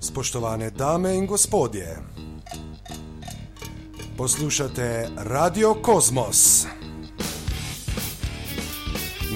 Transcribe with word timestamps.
Spoštovane 0.00 0.70
dame 0.70 1.14
in 1.14 1.26
gospodje, 1.26 1.96
poslušate 4.16 5.08
Radio 5.16 5.74
Kosmos. 5.74 6.66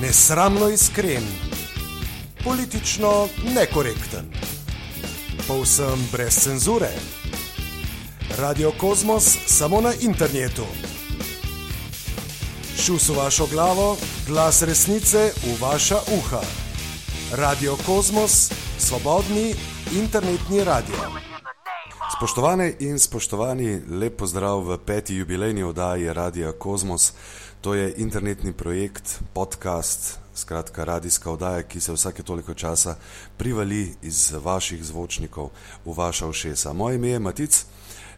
Nesramno 0.00 0.68
iskren, 0.68 1.22
politično 2.44 3.28
nekorekten, 3.54 4.30
povsem 5.48 6.08
brez 6.12 6.38
cenzure. 6.38 6.92
Radio 8.38 8.72
Kosmos 8.80 9.36
samo 9.46 9.80
na 9.80 9.92
internetu. 10.00 10.66
Šus 12.78 13.08
v 13.08 13.16
vašo 13.16 13.46
glavo, 13.46 13.96
glas 14.26 14.62
resnice 14.62 15.32
v 15.44 15.60
vaša 15.60 15.98
uha. 16.18 16.42
Radio 17.32 17.76
Kosmos, 17.86 18.50
svobodni 18.78 19.54
internetni 19.92 20.64
radio. 20.64 20.94
Spoštovane 22.16 22.72
in 22.80 22.98
spoštovani, 22.98 23.80
lep 23.90 24.16
pozdrav 24.16 24.64
v 24.64 24.78
peti 24.86 25.16
jubilejni 25.16 25.62
oddaji 25.62 26.12
Radia 26.12 26.52
Kosmos. 26.52 27.12
To 27.60 27.74
je 27.74 27.94
internetni 27.96 28.52
projekt, 28.52 29.20
podcast, 29.32 30.18
skratka 30.34 30.84
radijska 30.84 31.30
oddaja, 31.30 31.62
ki 31.62 31.80
se 31.80 31.92
vsake 31.92 32.22
toliko 32.22 32.54
časa 32.54 32.96
privali 33.36 33.94
iz 34.02 34.32
vaših 34.32 34.84
zvočnikov 34.84 35.50
v 35.84 35.96
vaša 35.96 36.26
ušesa. 36.26 36.72
Moje 36.72 36.96
ime 36.96 37.08
je 37.08 37.18
Matic 37.18 37.64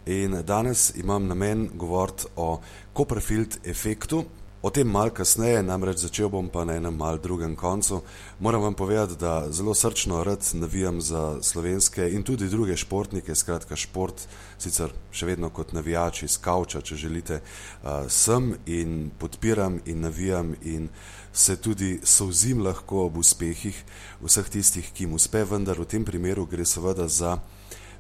in 0.06 0.42
danes 0.46 0.94
imam 0.96 1.26
namen 1.26 1.70
govoriti 1.74 2.26
o 2.36 2.60
Copperfield 2.96 3.58
efektu, 3.64 4.24
O 4.64 4.70
tem 4.70 4.84
mal 4.88 5.10
kasneje, 5.12 5.58
namreč 5.60 5.98
začel 6.00 6.30
bom 6.32 6.46
pa 6.48 6.62
na 6.64 6.78
enem 6.78 6.94
mal 6.96 7.18
drugem 7.20 7.52
koncu. 7.52 7.98
Moram 8.40 8.62
vam 8.62 8.74
povedati, 8.74 9.18
da 9.20 9.52
zelo 9.52 9.74
srčno 9.74 10.22
rad 10.24 10.40
navijam 10.54 11.02
za 11.04 11.42
slovenske 11.42 12.08
in 12.08 12.22
tudi 12.24 12.48
druge 12.48 12.76
športnike, 12.76 13.34
skratka 13.36 13.76
šport, 13.76 14.24
sicer 14.56 14.94
še 15.12 15.28
vedno 15.28 15.50
kot 15.52 15.76
navijači 15.76 16.24
iz 16.24 16.38
kavča, 16.40 16.80
če 16.80 16.96
želite, 16.96 17.42
uh, 17.44 18.08
sem 18.08 18.54
in 18.64 19.10
podpiram 19.20 19.82
in 19.84 20.00
navijam 20.00 20.54
in 20.62 20.88
se 21.32 21.60
tudi 21.60 21.98
souzim 22.00 22.64
lahko 22.64 23.04
ob 23.04 23.20
uspehih 23.20 23.84
vseh 24.24 24.48
tistih, 24.48 24.88
ki 24.96 25.04
jim 25.04 25.20
uspe, 25.20 25.44
vendar 25.44 25.76
v 25.76 25.84
tem 25.84 26.08
primeru 26.08 26.48
gre 26.48 26.64
seveda 26.64 27.04
za 27.04 27.36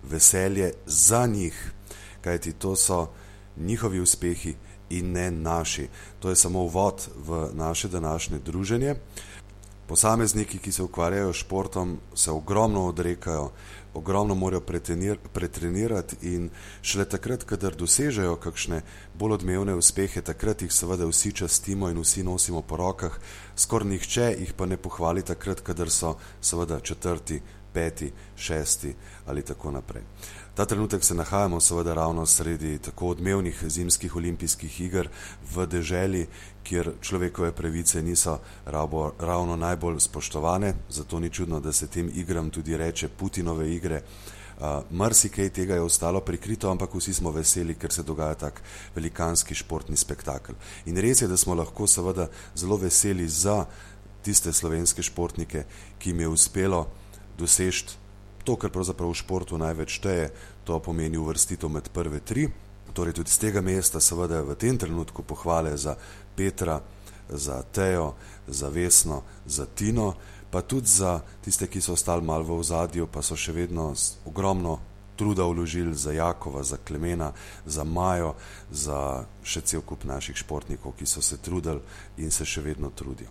veselje 0.00 0.72
za 0.86 1.26
njih, 1.28 1.60
kajti 2.24 2.56
to 2.56 2.72
so 2.72 3.10
njihovi 3.60 4.00
uspehi 4.00 4.56
in 4.90 5.12
ne 5.12 5.30
naši. 5.30 5.88
To 6.20 6.30
je 6.30 6.36
samo 6.36 6.62
uvod 6.62 7.08
v 7.26 7.50
naše 7.52 7.88
današnje 7.88 8.38
druženje. 8.38 8.94
Posamezniki, 9.86 10.58
ki 10.58 10.72
se 10.72 10.82
ukvarjajo 10.82 11.32
s 11.32 11.36
športom, 11.36 11.98
se 12.14 12.30
ogromno 12.30 12.86
odrekajo, 12.86 13.50
ogromno 13.94 14.34
morajo 14.34 14.62
pretrenirati 15.32 16.16
in 16.22 16.50
šele 16.82 17.04
takrat, 17.04 17.44
kadar 17.44 17.76
dosežejo 17.76 18.36
kakšne 18.36 18.80
bolj 19.14 19.32
odmevne 19.32 19.74
uspehe, 19.74 20.22
takrat 20.22 20.62
jih 20.62 20.72
seveda 20.72 21.06
vsi 21.06 21.32
častimo 21.32 21.90
in 21.90 22.00
vsi 22.00 22.24
nosimo 22.24 22.62
po 22.62 22.76
rokah, 22.76 23.18
skoraj 23.56 23.88
nihče 23.88 24.30
jih 24.38 24.54
pa 24.56 24.66
ne 24.66 24.76
pohvali 24.76 25.22
takrat, 25.22 25.60
kadar 25.60 25.90
so 25.90 26.16
seveda 26.40 26.80
četrti, 26.80 27.42
peti, 27.74 28.12
šesti 28.36 28.94
ali 29.26 29.42
tako 29.42 29.70
naprej. 29.70 30.02
Ta 30.54 30.64
trenutek 30.64 31.04
se 31.04 31.14
nahajamo 31.14 31.60
seveda 31.60 31.94
ravno 31.94 32.26
sredi 32.26 32.78
tako 32.78 33.08
odmevnih 33.08 33.64
zimskih 33.66 34.16
olimpijskih 34.16 34.80
iger 34.80 35.08
v 35.54 35.66
deželi, 35.66 36.26
kjer 36.62 36.92
človekove 37.00 37.52
pravice 37.52 38.02
niso 38.02 38.38
rabo, 38.66 39.12
ravno 39.18 39.56
najbolj 39.56 40.00
spoštovane, 40.00 40.74
zato 40.88 41.20
ni 41.20 41.30
čudno, 41.30 41.60
da 41.60 41.72
se 41.72 41.86
tem 41.86 42.10
igram 42.14 42.50
tudi 42.50 42.76
reče 42.76 43.08
Putinove 43.08 43.70
igre. 43.74 44.02
Uh, 44.58 44.98
Mrsikaj 44.98 45.48
tega 45.48 45.74
je 45.74 45.82
ostalo 45.82 46.20
prikrito, 46.20 46.70
ampak 46.70 46.94
vsi 46.94 47.14
smo 47.14 47.30
veseli, 47.30 47.74
ker 47.74 47.92
se 47.92 48.02
dogaja 48.02 48.34
tak 48.34 48.62
velikanski 48.94 49.54
športni 49.54 49.96
spektakel. 49.96 50.54
In 50.86 50.96
res 50.96 51.22
je, 51.22 51.28
da 51.28 51.36
smo 51.36 51.54
lahko 51.54 51.86
seveda 51.86 52.28
zelo 52.54 52.76
veseli 52.76 53.28
za 53.28 53.64
tiste 54.22 54.52
slovenske 54.52 55.02
športnike, 55.02 55.64
ki 55.98 56.10
jim 56.10 56.20
je 56.20 56.28
uspelo 56.28 56.86
doseči 57.38 57.96
to, 58.44 58.56
kar 58.60 58.70
pravzaprav 58.70 59.10
v 59.10 59.18
športu 59.18 59.58
največ 59.58 59.98
šteje, 60.00 60.26
to 60.68 60.78
pomeni 60.78 61.18
uvrstitev 61.18 61.72
med 61.72 61.88
prve 61.88 62.20
tri. 62.20 62.48
Torej 62.94 63.16
tudi 63.16 63.32
z 63.32 63.48
tega 63.48 63.64
mesta 63.64 63.98
seveda 64.00 64.44
v 64.44 64.54
tem 64.54 64.78
trenutku 64.78 65.24
pohvale 65.26 65.74
za 65.74 65.96
Petra, 66.36 66.78
za 67.28 67.62
Tejo, 67.72 68.14
za 68.46 68.68
Vesno, 68.68 69.24
za 69.46 69.66
Tino, 69.66 70.14
pa 70.50 70.62
tudi 70.62 70.86
za 70.86 71.18
tiste, 71.42 71.66
ki 71.66 71.80
so 71.80 71.98
ostali 71.98 72.22
malo 72.22 72.44
v 72.44 72.60
ozadju, 72.60 73.08
pa 73.10 73.24
so 73.24 73.34
še 73.34 73.50
vedno 73.50 73.90
ogromno 74.28 74.78
truda 75.16 75.42
vložili 75.42 75.94
za 75.94 76.12
Jakova, 76.12 76.62
za 76.62 76.76
Klemena, 76.76 77.32
za 77.66 77.84
Majo, 77.84 78.34
za 78.70 79.24
še 79.42 79.60
cel 79.60 79.82
kup 79.82 80.04
naših 80.04 80.36
športnikov, 80.36 80.94
ki 80.98 81.06
so 81.06 81.22
se 81.22 81.38
trudili 81.42 81.80
in 82.18 82.30
se 82.30 82.44
še 82.46 82.62
vedno 82.62 82.90
trudijo. 82.94 83.30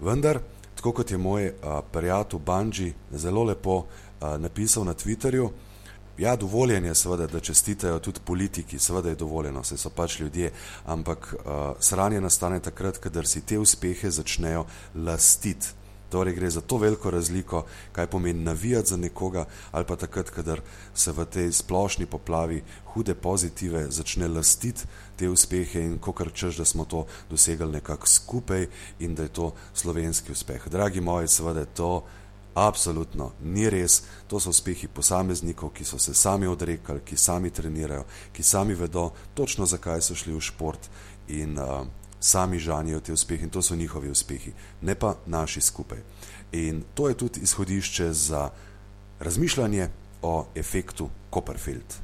Vendar, 0.00 0.40
tako 0.74 0.92
kot 0.92 1.10
je 1.10 1.18
moj 1.18 1.52
prijatelj 1.92 2.40
Banji 2.40 2.92
zelo 3.12 3.44
lepo 3.44 3.84
napisal 4.20 4.84
na 4.84 4.94
Twitterju. 4.94 5.50
Ja, 6.18 6.36
dovoljen 6.36 6.84
je 6.84 6.94
seveda, 6.94 7.26
da 7.26 7.40
čestitajo 7.40 7.98
tudi 7.98 8.20
politiki, 8.24 8.78
seveda 8.78 9.08
je 9.08 9.14
dovoljeno, 9.14 9.64
se 9.64 9.76
so 9.76 9.90
pač 9.90 10.20
ljudje, 10.20 10.52
ampak 10.86 11.34
uh, 11.34 11.52
sranje 11.80 12.20
nastane 12.20 12.60
takrat, 12.60 12.98
kadar 12.98 13.26
si 13.26 13.40
te 13.40 13.58
uspehe 13.58 14.10
začnejo 14.10 14.64
lastiti. 14.94 15.83
Torej 16.14 16.36
gre 16.36 16.50
za 16.50 16.60
to 16.60 16.78
veliko 16.78 17.10
razliko, 17.10 17.64
kaj 17.92 18.06
pomeni 18.06 18.44
navijati 18.46 18.88
za 18.88 18.96
nekoga, 18.96 19.44
ali 19.72 19.84
pa 19.84 19.96
takrat, 19.96 20.30
kadar 20.30 20.60
se 20.94 21.12
v 21.12 21.24
tej 21.26 21.52
splošni 21.52 22.06
poplavi 22.06 22.62
hude 22.94 23.14
pozitive 23.14 23.86
začne 23.90 24.28
lastiti 24.28 24.86
te 25.16 25.28
uspehe 25.28 25.82
in 25.82 25.98
kokar 25.98 26.30
češ, 26.32 26.56
da 26.62 26.64
smo 26.64 26.84
to 26.84 27.06
dosegali 27.30 27.72
nekako 27.72 28.06
skupaj 28.06 28.68
in 28.98 29.14
da 29.14 29.22
je 29.26 29.28
to 29.28 29.54
slovenski 29.74 30.32
uspeh. 30.32 30.68
Dragi 30.70 31.00
moji, 31.00 31.28
seveda 31.28 31.60
je 31.60 31.74
to 31.74 32.04
Absolutno 32.54 33.32
ni 33.42 33.66
res, 33.70 34.04
to 34.30 34.38
so 34.38 34.52
uspehi 34.54 34.86
posameznikov, 34.86 35.72
ki 35.74 35.84
so 35.84 35.98
se 35.98 36.14
sami 36.14 36.46
odrekali, 36.46 37.00
ki 37.02 37.16
sami 37.18 37.50
trenirajo, 37.50 38.04
ki 38.32 38.42
sami 38.42 38.74
vedo 38.78 39.08
točno, 39.34 39.66
zakaj 39.66 40.02
so 40.06 40.14
šli 40.14 40.36
v 40.36 40.40
šport 40.40 40.86
in 41.34 41.58
uh, 41.58 41.82
sami 42.24 42.58
žanijo 42.58 43.00
te 43.00 43.12
uspehe 43.12 43.44
in 43.44 43.50
to 43.50 43.62
so 43.62 43.76
njihovi 43.76 44.10
uspehi, 44.10 44.52
ne 44.80 44.94
pa 44.94 45.14
naši 45.26 45.60
skupaj. 45.60 45.98
In 46.52 46.82
to 46.94 47.08
je 47.08 47.14
tudi 47.14 47.40
izhodišče 47.40 48.12
za 48.12 48.50
razmišljanje 49.20 49.88
o 50.22 50.46
efektu 50.56 51.10
Copperfield. 51.34 51.94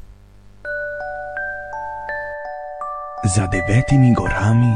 Za 3.37 3.47
devetimi 3.47 4.15
gorami, 4.15 4.75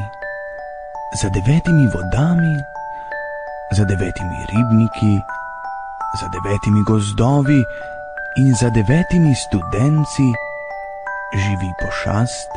za 1.22 1.28
devetimi 1.28 1.87
vodami, 1.94 2.55
za 3.76 3.84
devetimi 3.84 4.38
ribniki, 4.53 5.15
za 6.21 6.26
devetimi 6.34 6.81
gozdovi 6.87 7.61
in 8.37 8.55
za 8.61 8.71
devetimi 8.71 9.34
študenci 9.34 10.28
živi 11.34 11.71
pošast, 11.82 12.50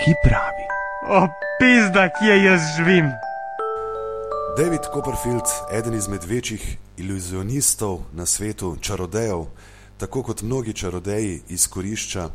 ki 0.00 0.14
pravi: 0.24 0.57
O, 1.10 1.28
pizda, 1.58 2.08
kje 2.08 2.44
jaz 2.44 2.60
živim. 2.76 3.10
David 4.56 4.80
Copperfield, 4.94 5.48
eden 5.72 5.94
izmed 5.94 6.24
večjih 6.24 6.76
iluzionistov 6.96 8.00
na 8.12 8.26
svetu, 8.26 8.76
čarodejev, 8.80 9.46
tako 9.98 10.22
kot 10.22 10.42
mnogi 10.42 10.72
čarodeji, 10.72 11.40
izkorišča 11.48 12.28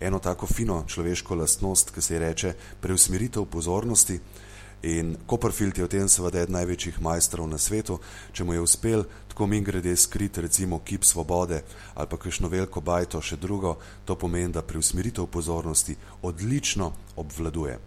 eno 0.00 0.18
tako 0.18 0.46
fino 0.46 0.84
človeško 0.88 1.34
lastnost, 1.34 1.90
ki 1.90 2.00
se 2.00 2.14
ji 2.14 2.18
reče 2.18 2.54
preusmeritev 2.80 3.44
pozornosti. 3.44 4.20
In 4.84 5.16
Copperfield 5.26 5.78
je 5.78 5.84
v 5.84 5.88
tem 5.88 6.08
seveda 6.12 6.42
eden 6.44 6.58
največjih 6.58 6.98
majstrov 7.00 7.46
na 7.48 7.56
svetu, 7.56 7.96
če 8.36 8.44
mu 8.44 8.52
je 8.52 8.60
uspel 8.60 9.06
tako 9.32 9.46
min 9.48 9.64
grede 9.64 9.94
skriti 9.96 10.44
recimo 10.44 10.82
kip 10.84 11.08
svobode 11.08 11.62
ali 11.94 12.10
pa 12.10 12.18
kakšno 12.20 12.50
veliko 12.52 12.82
bajto 12.84 13.22
še 13.24 13.38
drugo, 13.40 13.78
to 14.04 14.12
pomeni, 14.12 14.52
da 14.52 14.60
preusmeritev 14.60 15.24
pozornosti 15.32 15.96
odlično 16.22 16.92
obvladuje. 17.16 17.78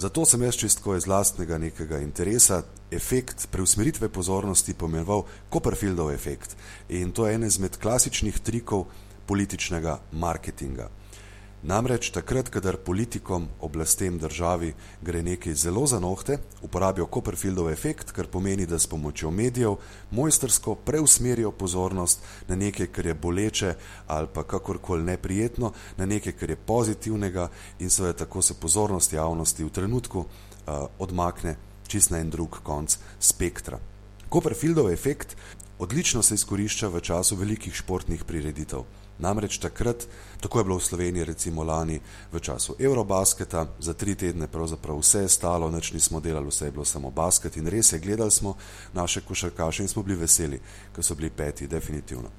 Zato 0.00 0.24
sem 0.24 0.42
jaz 0.42 0.56
čistko 0.56 0.96
iz 0.96 1.04
lastnega 1.06 1.58
nekega 1.60 2.00
interesa 2.00 2.62
efekt 2.90 3.50
preusmeritve 3.52 4.08
pozornosti 4.08 4.72
pomenoval 4.74 5.26
Copperfieldov 5.52 6.10
efekt 6.10 6.56
in 6.88 7.12
to 7.12 7.28
je 7.28 7.34
ene 7.36 7.52
izmed 7.52 7.76
klasičnih 7.76 8.40
trikov 8.40 8.88
političnega 9.28 10.00
marketinga. 10.12 10.88
Namreč 11.64 12.10
takrat, 12.12 12.50
kadar 12.52 12.76
politikom, 12.76 13.46
oblastem 13.64 14.18
državi 14.20 14.74
gre 15.00 15.22
nekaj 15.24 15.54
zelo 15.56 15.86
za 15.88 15.96
nohte, 15.96 16.36
uporabijo 16.62 17.06
Copperfieldov 17.08 17.70
efekt, 17.72 18.10
kar 18.12 18.26
pomeni, 18.28 18.66
da 18.68 18.76
s 18.78 18.86
pomočjo 18.86 19.30
medijev 19.30 19.78
mojstersko 20.10 20.74
preusmerijo 20.74 21.52
pozornost 21.56 22.20
na 22.48 22.56
nekaj, 22.56 22.86
kar 22.92 23.06
je 23.06 23.14
boleče 23.14 23.74
ali 24.06 24.28
pa 24.34 24.42
kakorkoli 24.42 25.02
neprijetno, 25.02 25.72
na 25.96 26.06
nekaj, 26.06 26.32
kar 26.32 26.50
je 26.50 26.56
pozitivnega 26.56 27.48
in 27.78 27.90
seveda 27.90 28.26
tako 28.26 28.42
se 28.42 28.54
pozornost 28.60 29.12
javnosti 29.12 29.64
v 29.64 29.70
trenutku 29.70 30.18
uh, 30.18 30.26
odmakne 30.98 31.56
čist 31.88 32.10
na 32.10 32.20
en 32.20 32.30
drug 32.30 32.60
konc 32.62 32.98
spektra. 33.20 33.78
Copperfieldov 34.28 34.90
efekt 34.92 35.36
odlično 35.78 36.22
se 36.22 36.34
izkorišča 36.34 36.88
v 36.88 37.00
času 37.00 37.36
velikih 37.40 37.74
športnih 37.74 38.24
prireditev. 38.24 38.84
Namreč 39.18 39.58
takrat, 39.58 40.06
tako 40.40 40.58
je 40.58 40.64
bilo 40.64 40.78
v 40.78 40.84
Sloveniji 40.84 41.24
recimo 41.24 41.62
lani 41.62 42.00
v 42.32 42.40
času 42.40 42.74
Eurobasketa, 42.78 43.66
za 43.78 43.94
tri 43.94 44.14
tedne 44.14 44.48
pravzaprav 44.50 44.98
vse 44.98 45.22
je 45.22 45.28
stalo, 45.28 45.70
nič 45.70 45.92
nismo 45.92 46.20
delali, 46.20 46.50
vse 46.50 46.66
je 46.66 46.72
bilo 46.72 46.84
samo 46.84 47.10
basket 47.10 47.56
in 47.56 47.70
res 47.70 47.92
je, 47.92 47.98
gledali 47.98 48.30
smo 48.30 48.56
naše 48.92 49.20
košarkaše 49.20 49.82
in 49.82 49.88
smo 49.88 50.02
bili 50.02 50.18
veseli, 50.18 50.60
ker 50.94 51.04
so 51.04 51.14
bili 51.14 51.30
peti, 51.30 51.66
definitivno. 51.66 52.30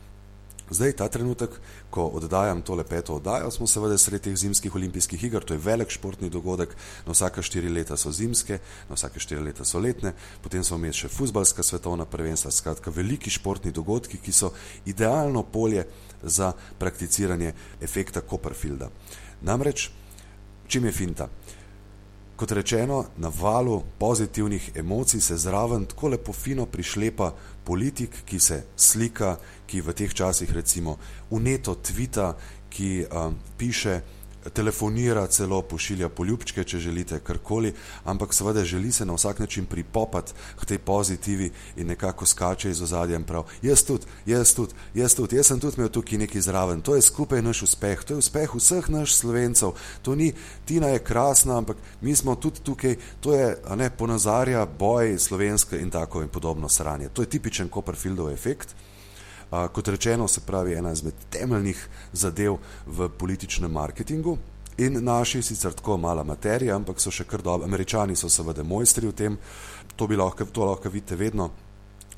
Zdaj, 0.69 0.95
ta 0.98 1.06
trenutek, 1.07 1.60
ko 1.94 2.07
oddajam 2.18 2.63
tole 2.66 2.83
peto 2.83 3.19
oddajo, 3.19 3.51
smo 3.54 3.68
seveda 3.69 3.98
sredi 4.01 4.24
teh 4.25 4.38
zimskih 4.38 4.75
olimpijskih 4.75 5.24
iger, 5.24 5.44
to 5.45 5.54
je 5.54 5.62
velik 5.62 5.94
športni 5.94 6.30
dogodek, 6.30 6.74
na 7.06 7.13
vsake 7.13 7.44
štiri 7.45 7.69
leta 7.69 7.98
so 7.98 8.10
zimske, 8.12 8.57
na 8.89 8.98
vsake 8.98 9.21
štiri 9.21 9.44
leta 9.45 9.66
so 9.66 9.80
letne, 9.80 10.16
potem 10.42 10.66
so 10.66 10.80
vmes 10.80 10.98
še 10.98 11.12
futbalska 11.13 11.63
svetovna 11.63 12.10
prvenstva, 12.10 12.50
skratka 12.51 12.89
veliki 12.89 13.30
športni 13.30 13.71
dogodki, 13.71 14.18
ki 14.18 14.33
so 14.33 14.56
idealno 14.89 15.44
polje 15.45 15.86
za 16.25 16.54
prakticiranje 16.77 17.54
efekta 17.81 18.22
Copperfielda. 18.30 18.89
Namreč, 19.42 19.89
čim 20.68 20.86
je 20.86 20.92
finta? 20.92 21.30
Kot 22.36 22.51
rečeno, 22.51 23.06
na 23.18 23.31
valu 23.31 23.83
pozitivnih 23.98 24.72
emocij 24.75 25.22
se 25.22 25.38
zraven 25.38 25.86
tako 25.86 26.07
lepo 26.07 26.33
fino 26.33 26.66
prišlepa 26.66 27.31
politik, 27.63 28.10
ki 28.25 28.39
se 28.39 28.63
slika, 28.75 29.38
ki 29.68 29.81
v 29.81 29.94
teh 29.94 30.13
časih 30.13 30.51
recimo 30.51 30.98
uneto 31.30 31.75
tvita, 31.75 32.36
ki 32.69 33.06
um, 33.07 33.38
piše 33.57 34.01
telefonira, 34.53 35.27
celo 35.27 35.62
pošilja 35.62 36.09
poljubčke, 36.09 36.63
če 36.63 36.80
želite 36.80 37.19
karkoli, 37.19 37.74
ampak 38.06 38.33
seveda 38.33 38.63
želi 38.63 38.92
se 38.92 39.06
na 39.06 39.13
vsak 39.13 39.39
način 39.39 39.65
pripopati 39.65 40.33
k 40.59 40.65
tej 40.65 40.77
pozitivi 40.77 41.51
in 41.75 41.88
nekako 41.88 42.25
skače 42.25 42.69
iz 42.69 42.81
ozadja 42.81 43.15
in 43.15 43.24
prav, 43.24 43.45
jaz 43.62 43.83
tudi, 43.83 44.06
jaz 44.25 44.53
tudi, 44.53 44.74
jaz 44.94 45.15
tudi, 45.15 45.36
jaz 45.36 45.47
sem 45.47 45.59
tudi 45.59 45.77
imel 45.77 45.89
tukaj 45.89 46.18
nekaj 46.18 46.42
zraven, 46.42 46.81
to 46.81 46.95
je 46.95 47.01
skupaj 47.01 47.42
naš 47.42 47.62
uspeh, 47.62 48.03
to 48.03 48.13
je 48.13 48.18
uspeh 48.18 48.56
vseh 48.56 48.89
naš 48.89 49.15
slovencev, 49.15 49.74
to 50.01 50.15
ni, 50.15 50.33
Tina 50.65 50.88
je 50.88 51.00
krasna, 51.00 51.57
ampak 51.57 51.77
mi 52.01 52.15
smo 52.15 52.36
tudi 52.36 52.59
tukaj, 52.63 52.95
to 53.21 53.33
je, 53.33 53.56
ne, 53.75 53.89
ponazarja 53.89 54.65
boj 54.65 55.18
slovenske 55.19 55.80
in 55.80 55.89
tako 55.89 56.21
in 56.21 56.30
podobno 56.30 56.69
sranje. 56.69 57.09
To 57.09 57.21
je 57.21 57.30
tipičen 57.30 57.69
Copperfieldov 57.69 58.31
efekt. 58.31 58.75
Kot 59.74 59.88
rečeno, 59.88 60.28
se 60.28 60.42
pravi, 60.42 60.74
ena 60.74 60.92
izmed 60.92 61.13
temeljnih 61.30 61.88
zadev 62.13 62.57
v 62.86 63.10
političnem 63.10 63.72
marketingu. 63.72 64.38
In 64.78 65.00
naši 65.04 65.42
sicer 65.42 65.74
tako 65.74 65.98
mala 65.98 66.24
materija, 66.24 66.75
ampak 66.75 67.00
so 67.00 67.12
še 67.12 67.24
kar 67.24 67.42
dobri. 67.42 67.68
Američani 67.68 68.16
so 68.16 68.30
seveda 68.30 68.63
mojstri 68.63 69.07
v 69.07 69.16
tem, 69.16 69.38
to, 69.96 70.07
lahko, 70.12 70.46
to 70.46 70.66
lahko 70.68 70.92
vidite 70.92 71.16
vedno, 71.16 71.50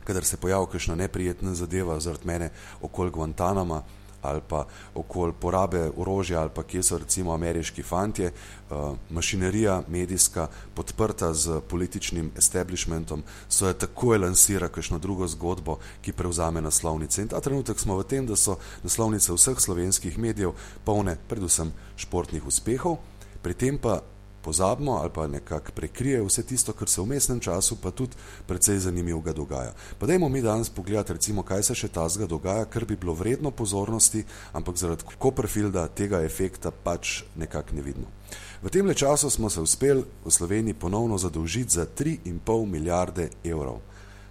kadar 0.07 0.25
se 0.25 0.37
pojavi 0.37 0.71
kakšna 0.71 0.95
neprijetna 0.95 1.53
zadeva 1.53 1.99
zaradi 1.99 2.27
mene 2.27 2.49
okoli 2.81 3.11
Guantanama, 3.11 3.83
ali 4.29 4.41
pa 4.47 4.65
okoli 4.95 5.33
porabe 5.39 5.91
orožja, 5.97 6.41
ali 6.41 6.49
pa 6.55 6.63
kje 6.63 6.83
so 6.83 6.97
recimo 6.97 7.33
ameriški 7.33 7.83
fantje, 7.83 8.31
uh, 8.31 8.95
mašinerija 9.09 9.81
medijska 9.87 10.47
podprta 10.75 11.33
z 11.33 11.61
političnim 11.69 12.31
establishmentom, 12.37 13.23
so 13.49 13.67
je 13.67 13.77
takoj 13.77 14.17
lansira 14.17 14.67
kakšno 14.67 14.99
drugo 14.99 15.27
zgodbo, 15.27 15.79
ki 16.01 16.11
prevzame 16.11 16.61
naslovnice. 16.61 17.21
In 17.21 17.27
ta 17.27 17.41
trenutek 17.41 17.79
smo 17.79 17.97
v 17.97 18.03
tem, 18.03 18.27
da 18.27 18.35
so 18.35 18.57
naslovnice 18.83 19.33
vseh 19.33 19.59
slovenskih 19.59 20.17
medijev 20.17 20.53
polne 20.85 21.17
predvsem 21.27 21.73
športnih 21.95 22.45
uspehov, 22.47 22.97
pri 23.41 23.53
tem 23.53 23.77
pa 23.77 24.01
pozabimo 24.47 24.95
ali 25.01 25.11
pa 25.13 25.27
nekako 25.27 25.71
prekrije 25.75 26.21
vse 26.23 26.43
tisto, 26.47 26.73
kar 26.73 26.87
se 26.87 27.01
v 27.01 27.05
mestnem 27.11 27.39
času 27.43 27.75
pa 27.83 27.91
tudi 27.91 28.15
precej 28.47 28.79
zanimivega 28.79 29.33
dogaja. 29.35 29.73
Pa 29.99 30.07
dajmo 30.07 30.29
mi 30.29 30.41
danes 30.41 30.69
pogledati, 30.69 31.13
recimo, 31.13 31.43
kaj 31.43 31.67
se 31.67 31.75
še 31.75 31.89
tazga 31.91 32.29
dogaja, 32.31 32.65
kar 32.71 32.85
bi 32.87 32.95
bilo 32.95 33.13
vredno 33.13 33.51
pozornosti, 33.51 34.23
ampak 34.55 34.79
zaradi 34.79 35.03
Copperfielda 35.19 35.87
tega 35.91 36.23
efekta 36.23 36.71
pač 36.71 37.25
nekako 37.35 37.75
ne 37.75 37.83
vidimo. 37.83 38.07
V 38.63 38.71
tem 38.71 38.87
le 38.87 38.95
času 38.95 39.29
smo 39.29 39.49
se 39.49 39.61
uspeli 39.61 40.05
v 40.23 40.31
Sloveniji 40.31 40.79
ponovno 40.79 41.17
zadolžiti 41.17 41.75
za 41.75 41.85
3,5 41.85 42.65
milijarde 42.65 43.29
evrov. 43.43 43.83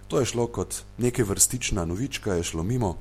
To 0.07 0.19
je 0.19 0.25
šlo 0.25 0.47
kot 0.47 0.81
neke 0.97 1.23
vrstična 1.23 1.85
novička, 1.85 2.33
je 2.33 2.43
šlo 2.43 2.63
mimo, 2.63 2.95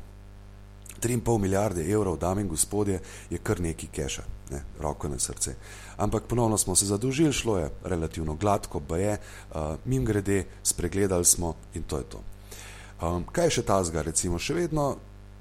3,5 1.00 1.38
milijarde 1.38 1.88
evrov, 1.92 2.18
dame 2.18 2.44
in 2.44 2.48
gospodje, 2.48 3.00
je 3.30 3.38
kar 3.38 3.60
neki 3.60 3.86
keša, 3.86 4.22
ne, 4.50 4.62
roko 4.80 5.08
na 5.08 5.18
srce. 5.18 5.54
Ampak 5.96 6.28
ponovno 6.28 6.58
smo 6.58 6.76
se 6.76 6.86
zadolžili, 6.86 7.32
šlo 7.32 7.58
je 7.58 7.70
relativno 7.84 8.34
gladko, 8.34 8.80
pa 8.80 8.98
je, 8.98 9.18
uh, 9.18 9.76
mim 9.84 10.04
grede, 10.04 10.44
spregledali 10.62 11.24
smo 11.24 11.54
in 11.74 11.82
to 11.82 11.98
je 11.98 12.04
to. 12.04 12.20
Um, 13.02 13.24
kaj 13.32 13.50
še 13.50 13.62
ta 13.62 13.80
zga, 13.84 14.02
recimo, 14.02 14.38
še 14.38 14.54
vedno? 14.54 14.96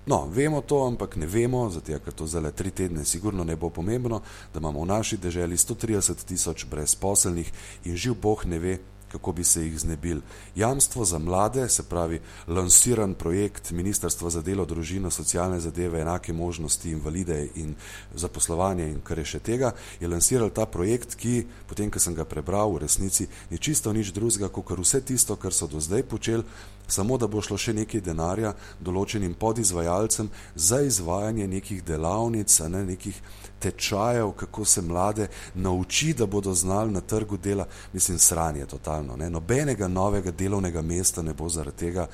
No, 0.06 0.28
vemo 0.30 0.62
to, 0.62 0.84
ampak 0.86 1.16
ne 1.16 1.26
vemo, 1.26 1.66
zato 1.74 1.98
ker 2.00 2.14
to 2.14 2.28
zdaj 2.30 2.52
tri 2.54 2.70
tedne 2.70 3.06
sigurno 3.06 3.44
ne 3.44 3.56
bo 3.56 3.72
pomembno, 3.74 4.22
da 4.54 4.60
imamo 4.60 4.84
v 4.84 4.90
naši 4.92 5.18
deželi 5.18 5.58
130 5.58 6.26
tisoč 6.30 6.66
brezposelnih 6.70 7.52
in 7.86 7.98
živ 7.98 8.14
Bog 8.22 8.46
ne 8.46 8.60
ve, 8.60 8.78
kako 9.16 9.32
bi 9.32 9.44
se 9.44 9.64
jih 9.64 9.80
znebili. 9.80 10.22
Jamstvo 10.56 11.06
za 11.06 11.20
mlade, 11.20 11.70
se 11.70 11.84
pravi 11.84 12.20
lansiran 12.48 13.14
projekt 13.14 13.72
Ministrstva 13.72 14.30
za 14.30 14.42
delo, 14.42 14.66
družino, 14.66 15.12
socialne 15.12 15.60
zadeve, 15.60 16.02
enake 16.02 16.34
možnosti, 16.34 16.92
invalide 16.92 17.48
in 17.56 17.76
zaposlovanje 18.16 18.90
in 18.92 19.00
kar 19.04 19.20
je 19.24 19.26
še 19.26 19.40
tega, 19.40 19.72
je 20.00 20.12
lansiral 20.12 20.52
ta 20.52 20.66
projekt, 20.66 21.16
ki, 21.16 21.46
potem, 21.70 21.92
ko 21.92 22.00
sem 22.00 22.16
ga 22.16 22.28
prebral, 22.28 22.76
v 22.76 22.84
resnici 22.84 23.30
ni 23.52 23.60
čisto 23.60 23.94
nič 23.96 24.12
drugega, 24.12 24.52
kot 24.52 24.76
vse 24.84 25.00
tisto, 25.02 25.40
kar 25.40 25.56
so 25.56 25.72
do 25.72 25.80
zdaj 25.80 26.04
počeli, 26.04 26.44
samo 26.88 27.18
da 27.18 27.28
bo 27.28 27.42
šlo 27.42 27.58
še 27.58 27.74
nekaj 27.74 28.02
denarja 28.02 28.54
določenim 28.80 29.34
podizvajalcem 29.34 30.30
za 30.56 30.82
izvajanje 30.82 31.48
nekih 31.48 31.84
delavnic, 31.84 32.60
ne, 32.70 32.86
nekih 32.86 33.22
tečajev, 33.60 34.32
kako 34.32 34.66
se 34.66 34.82
mlade 34.82 35.28
nauči, 35.54 36.14
da 36.14 36.26
bodo 36.26 36.54
znali 36.54 36.92
na 36.92 37.02
trgu 37.02 37.38
dela, 37.38 37.66
mislim, 37.94 38.20
sranje 38.20 38.66
totalno. 38.66 39.16
Ne. 39.18 39.30
Nobenega 39.30 39.88
novega 39.88 40.32
delovnega 40.32 40.82
mesta 40.82 41.22
ne 41.22 41.34
bo 41.34 41.50
zaradi 41.50 41.78
tega, 41.78 42.08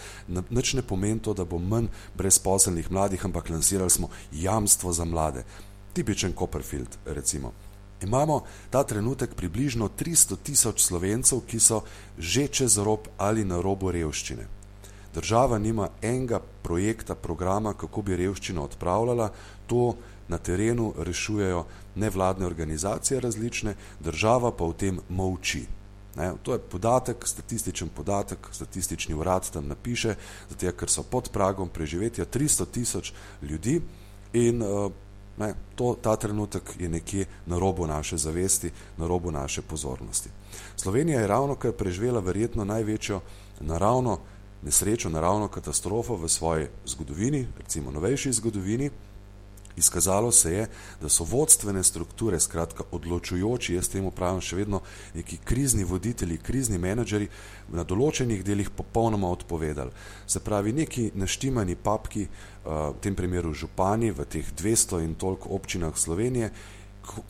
nič 0.49 0.73
ne 0.73 0.81
pomeni 0.81 1.19
to, 1.19 1.33
da 1.33 1.45
bo 1.45 1.59
manj 1.59 1.89
brezposelnih 2.17 2.91
mladih, 2.91 3.25
ampak 3.25 3.49
lansirali 3.49 3.89
smo 3.89 4.09
jamstvo 4.31 4.93
za 4.93 5.05
mlade. 5.05 5.43
Tipičen 5.93 6.33
Copperfield, 6.39 6.97
recimo. 7.05 7.51
Imamo 8.01 8.43
ta 8.69 8.83
trenutek 8.83 9.35
približno 9.35 9.89
300 9.89 10.37
tisoč 10.43 10.81
slovencev, 10.81 11.43
ki 11.47 11.59
so 11.59 11.83
že 12.17 12.47
čez 12.47 12.77
rob 12.77 13.11
ali 13.17 13.45
na 13.45 13.61
robu 13.61 13.91
revščine. 13.91 14.60
Država 15.13 15.59
nima 15.59 15.89
enega 16.01 16.39
projekta, 16.63 17.15
programa, 17.15 17.73
kako 17.73 18.01
bi 18.01 18.15
revščino 18.15 18.63
odpravljala, 18.63 19.31
to 19.67 19.95
na 20.27 20.37
terenu 20.37 20.93
rešujejo 20.97 21.65
nevladne 21.95 22.45
organizacije 22.45 23.19
različne, 23.19 23.75
država 23.99 24.51
pa 24.51 24.65
v 24.65 24.73
tem 24.73 24.99
molči. 25.09 25.65
Ne, 26.15 26.33
to 26.43 26.53
je 26.53 26.59
podatek, 26.59 27.27
statističen 27.27 27.89
podatek, 27.95 28.47
statistični 28.51 29.15
urad 29.15 29.49
tam 29.51 29.67
napiše, 29.67 30.15
zato 30.49 30.71
ker 30.77 30.89
so 30.89 31.03
pod 31.03 31.29
pragom 31.31 31.69
preživetja 31.69 32.25
300 32.25 32.65
tisoč 32.71 33.13
ljudi 33.41 33.81
in 34.33 34.61
uh, 34.61 34.91
ne, 35.37 35.53
to, 35.75 35.95
ta 36.01 36.15
trenutek 36.15 36.75
je 36.79 36.89
nekje 36.89 37.25
na 37.45 37.59
robu 37.59 37.87
naše 37.87 38.17
zavesti, 38.17 38.71
na 38.97 39.07
robu 39.07 39.31
naše 39.31 39.61
pozornosti. 39.61 40.29
Slovenija 40.75 41.21
je 41.21 41.27
ravno 41.27 41.55
kar 41.55 41.71
preživela 41.71 42.19
verjetno 42.19 42.65
največjo 42.65 43.21
naravno 43.59 44.19
nesrečo, 44.63 45.09
naravno 45.09 45.47
katastrofo 45.47 46.15
v 46.15 46.29
svoji 46.29 46.67
zgodovini, 46.85 47.47
recimo 47.57 47.91
novejši 47.91 48.33
zgodovini, 48.33 48.91
izkazalo 49.77 50.31
se 50.31 50.53
je, 50.53 50.67
da 51.01 51.09
so 51.09 51.23
vodstvene 51.23 51.83
strukture, 51.83 52.39
skratka 52.39 52.83
odločujoči, 52.91 53.73
jaz 53.73 53.89
temu 53.89 54.11
pravim 54.11 54.41
še 54.41 54.55
vedno 54.55 54.81
neki 55.15 55.37
krizni 55.45 55.83
voditelji, 55.83 56.37
krizni 56.37 56.77
menedžeri, 56.77 57.29
na 57.71 57.83
določenih 57.87 58.43
delih 58.43 58.69
popolnoma 58.75 59.31
odpovedali. 59.31 59.91
Se 60.27 60.39
pravi, 60.39 60.73
neki 60.73 61.11
naštimani 61.15 61.75
papki, 61.75 62.27
v 62.65 62.93
tem 63.01 63.15
primeru 63.17 63.53
župani 63.57 64.11
v 64.11 64.25
teh 64.29 64.45
200 64.45 65.01
in 65.05 65.15
toliko 65.15 65.49
občinah 65.55 65.97
Slovenije, 65.97 66.51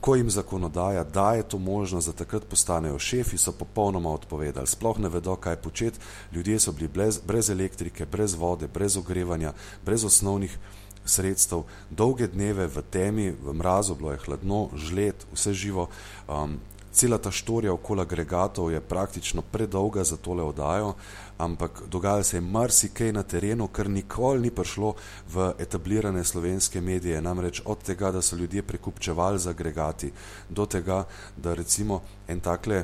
ko 0.01 0.15
jim 0.15 0.29
zakonodaja 0.29 1.03
daje 1.03 1.43
to 1.43 1.57
možnost, 1.57 2.07
da 2.07 2.13
takrat 2.13 2.45
postanejo 2.45 2.99
šefi, 2.99 3.37
so 3.37 3.51
popolnoma 3.51 4.09
odpovedali. 4.09 4.67
Sploh 4.67 4.99
ne 4.99 5.09
vedo, 5.09 5.35
kaj 5.35 5.55
početi. 5.55 5.99
Ljudje 6.31 6.59
so 6.59 6.71
bili 6.71 6.87
brez, 6.87 7.19
brez 7.27 7.49
elektrike, 7.49 8.05
brez 8.05 8.35
vode, 8.35 8.67
brez 8.67 8.97
ogrevanja, 8.97 9.53
brez 9.85 10.03
osnovnih 10.05 10.57
sredstev, 11.05 11.63
dolge 11.89 12.27
dneve 12.27 12.67
v 12.67 12.81
temi, 12.91 13.31
v 13.31 13.53
mrazu, 13.53 13.95
bilo 13.95 14.11
je 14.11 14.21
hladno, 14.25 14.69
žled, 14.75 15.25
vse 15.33 15.53
živo. 15.53 15.89
Um, 16.27 16.59
cela 16.91 17.17
ta 17.17 17.31
štorija 17.31 17.73
okoli 17.73 18.01
agregatov 18.01 18.71
je 18.71 18.81
praktično 18.81 19.41
predolga 19.41 20.03
za 20.03 20.17
tole 20.17 20.43
oddajo, 20.43 20.93
ampak 21.37 21.83
dogajalo 21.87 22.23
se 22.23 22.37
je 22.37 22.41
marsikaj 22.41 23.11
na 23.13 23.23
terenu, 23.23 23.67
kar 23.67 23.89
nikoli 23.89 24.41
ni 24.41 24.51
prišlo 24.51 24.93
v 25.33 25.53
etablirane 25.59 26.23
slovenske 26.23 26.81
medije. 26.81 27.21
Namreč 27.21 27.61
od 27.65 27.83
tega, 27.83 28.11
da 28.11 28.21
so 28.21 28.35
ljudje 28.35 28.63
prekupčevali 28.63 29.39
z 29.39 29.47
agregati, 29.47 30.11
do 30.49 30.65
tega, 30.65 31.03
da 31.37 31.53
recimo 31.53 32.01
en 32.27 32.39
takle 32.39 32.83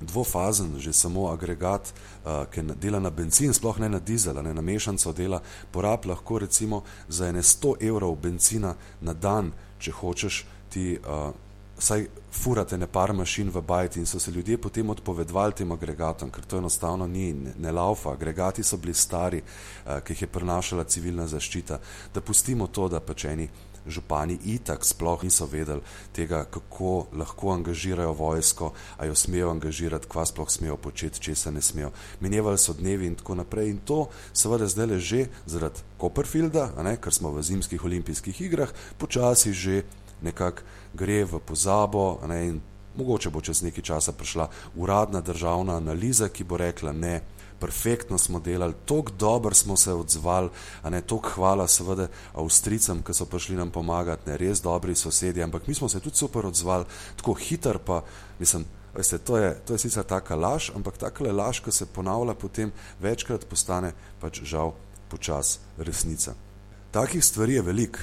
dvofazen, 0.00 0.78
že 0.78 0.92
samo 0.92 1.28
agregat, 1.32 1.92
uh, 2.24 2.46
ki 2.50 2.62
dela 2.78 3.00
na 3.00 3.10
benzin, 3.10 3.54
sploh 3.54 3.78
ne 3.78 3.88
na 3.88 3.98
dizel, 3.98 4.42
ne 4.42 4.54
na 4.54 4.62
mešanico 4.62 5.12
dela, 5.12 5.42
porab 5.72 6.06
lahko 6.06 6.38
recimo 6.38 6.82
za 7.08 7.28
ene 7.28 7.42
100 7.42 7.74
evrov 7.80 8.16
benzina 8.16 8.74
na 9.00 9.12
dan, 9.12 9.52
če 9.78 9.92
hočeš 9.92 10.44
ti. 10.70 10.98
Uh, 11.02 11.34
Saj 11.78 12.06
furate 12.32 12.78
ne 12.78 12.86
par 12.86 13.12
mašin 13.12 13.50
v 13.54 13.62
bajti 13.62 14.00
in 14.00 14.06
so 14.06 14.18
se 14.18 14.30
ljudje 14.30 14.58
potem 14.58 14.90
odpovedovali 14.90 15.52
tem 15.52 15.72
agregatom, 15.72 16.30
ker 16.30 16.44
to 16.44 16.58
enostavno 16.58 17.06
ni, 17.06 17.32
ne, 17.32 17.54
ne 17.58 17.72
laufa. 17.72 18.12
Agregati 18.12 18.62
so 18.62 18.76
bili 18.76 18.94
stari, 18.94 19.42
uh, 19.42 20.00
ki 20.02 20.12
jih 20.12 20.22
je 20.22 20.28
prenašala 20.28 20.84
civilna 20.84 21.26
zaščita. 21.26 21.80
Da 22.14 22.20
pustimo 22.20 22.66
to, 22.66 22.88
da 22.88 23.00
pač 23.00 23.24
eni 23.24 23.48
župani 23.88 24.38
itak 24.44 24.84
sploh 24.84 25.22
niso 25.22 25.46
vedeli 25.46 25.80
tega, 26.12 26.44
kako 26.44 27.06
lahko 27.16 27.52
angažirajo 27.52 28.12
vojsko, 28.12 28.72
a 28.98 29.06
jo 29.06 29.14
smejo 29.14 29.50
angažirati, 29.50 30.08
kva 30.08 30.26
sploh 30.26 30.50
smejo 30.50 30.76
početi, 30.76 31.20
česa 31.20 31.50
ne 31.50 31.62
smejo. 31.62 31.92
Minevali 32.20 32.58
so 32.58 32.72
dnevi 32.72 33.06
in 33.06 33.16
tako 33.16 33.34
naprej 33.34 33.70
in 33.70 33.78
to 33.78 34.08
seveda 34.32 34.68
zdaj 34.68 34.86
le 34.86 34.98
že 34.98 35.26
zaradi 35.46 35.86
Copperfielda, 36.00 36.72
ker 37.00 37.14
smo 37.14 37.32
v 37.32 37.42
zimskih 37.42 37.84
olimpijskih 37.84 38.40
igrah, 38.40 38.72
počasi 38.98 39.52
že 39.52 39.82
nekako 40.22 40.62
gre 40.98 41.22
v 41.24 41.38
pozabo 41.38 42.18
ne, 42.26 42.38
in 42.48 42.60
mogoče 42.98 43.30
bo 43.30 43.40
čez 43.40 43.62
nekaj 43.62 43.84
časa 43.84 44.12
prišla 44.12 44.48
uradna 44.76 45.20
državna 45.20 45.76
analiza, 45.78 46.28
ki 46.28 46.44
bo 46.44 46.58
rekla 46.58 46.92
ne, 46.92 47.20
perfektno 47.60 48.18
smo 48.18 48.40
delali, 48.40 48.74
tako 48.86 49.12
dobro 49.18 49.54
smo 49.54 49.76
se 49.76 49.92
odzvali, 49.92 50.50
a 50.82 50.90
ne 50.90 51.00
tako 51.00 51.30
hvala, 51.34 51.68
seveda, 51.68 52.08
Avstricam, 52.34 53.02
ki 53.02 53.14
so 53.14 53.26
prišli 53.26 53.56
nam 53.56 53.70
pomagati, 53.70 54.30
ne 54.30 54.36
res 54.36 54.62
dobri 54.62 54.94
sosedje, 54.94 55.42
ampak 55.42 55.66
mi 55.66 55.74
smo 55.74 55.88
se 55.88 56.00
tudi 56.00 56.16
super 56.16 56.46
odzvali, 56.46 56.84
tako 57.16 57.34
hiter 57.34 57.78
pa, 57.78 58.02
mislim. 58.38 58.66
Veste, 58.94 59.18
to, 59.18 59.36
je, 59.36 59.52
to 59.66 59.76
je 59.76 59.78
sicer 59.78 60.02
taka 60.02 60.34
laž, 60.34 60.70
ampak 60.74 60.96
takole 60.98 61.32
laž, 61.32 61.60
ki 61.60 61.70
se 61.70 61.86
ponavlja, 61.86 62.34
potem 62.34 62.72
večkrat 63.00 63.44
postane 63.46 63.92
pač 64.18 64.40
žal 64.42 64.72
počas 65.12 65.58
resnica. 65.78 66.34
Takih 66.90 67.24
stvari 67.24 67.54
je 67.54 67.62
veliko, 67.62 67.98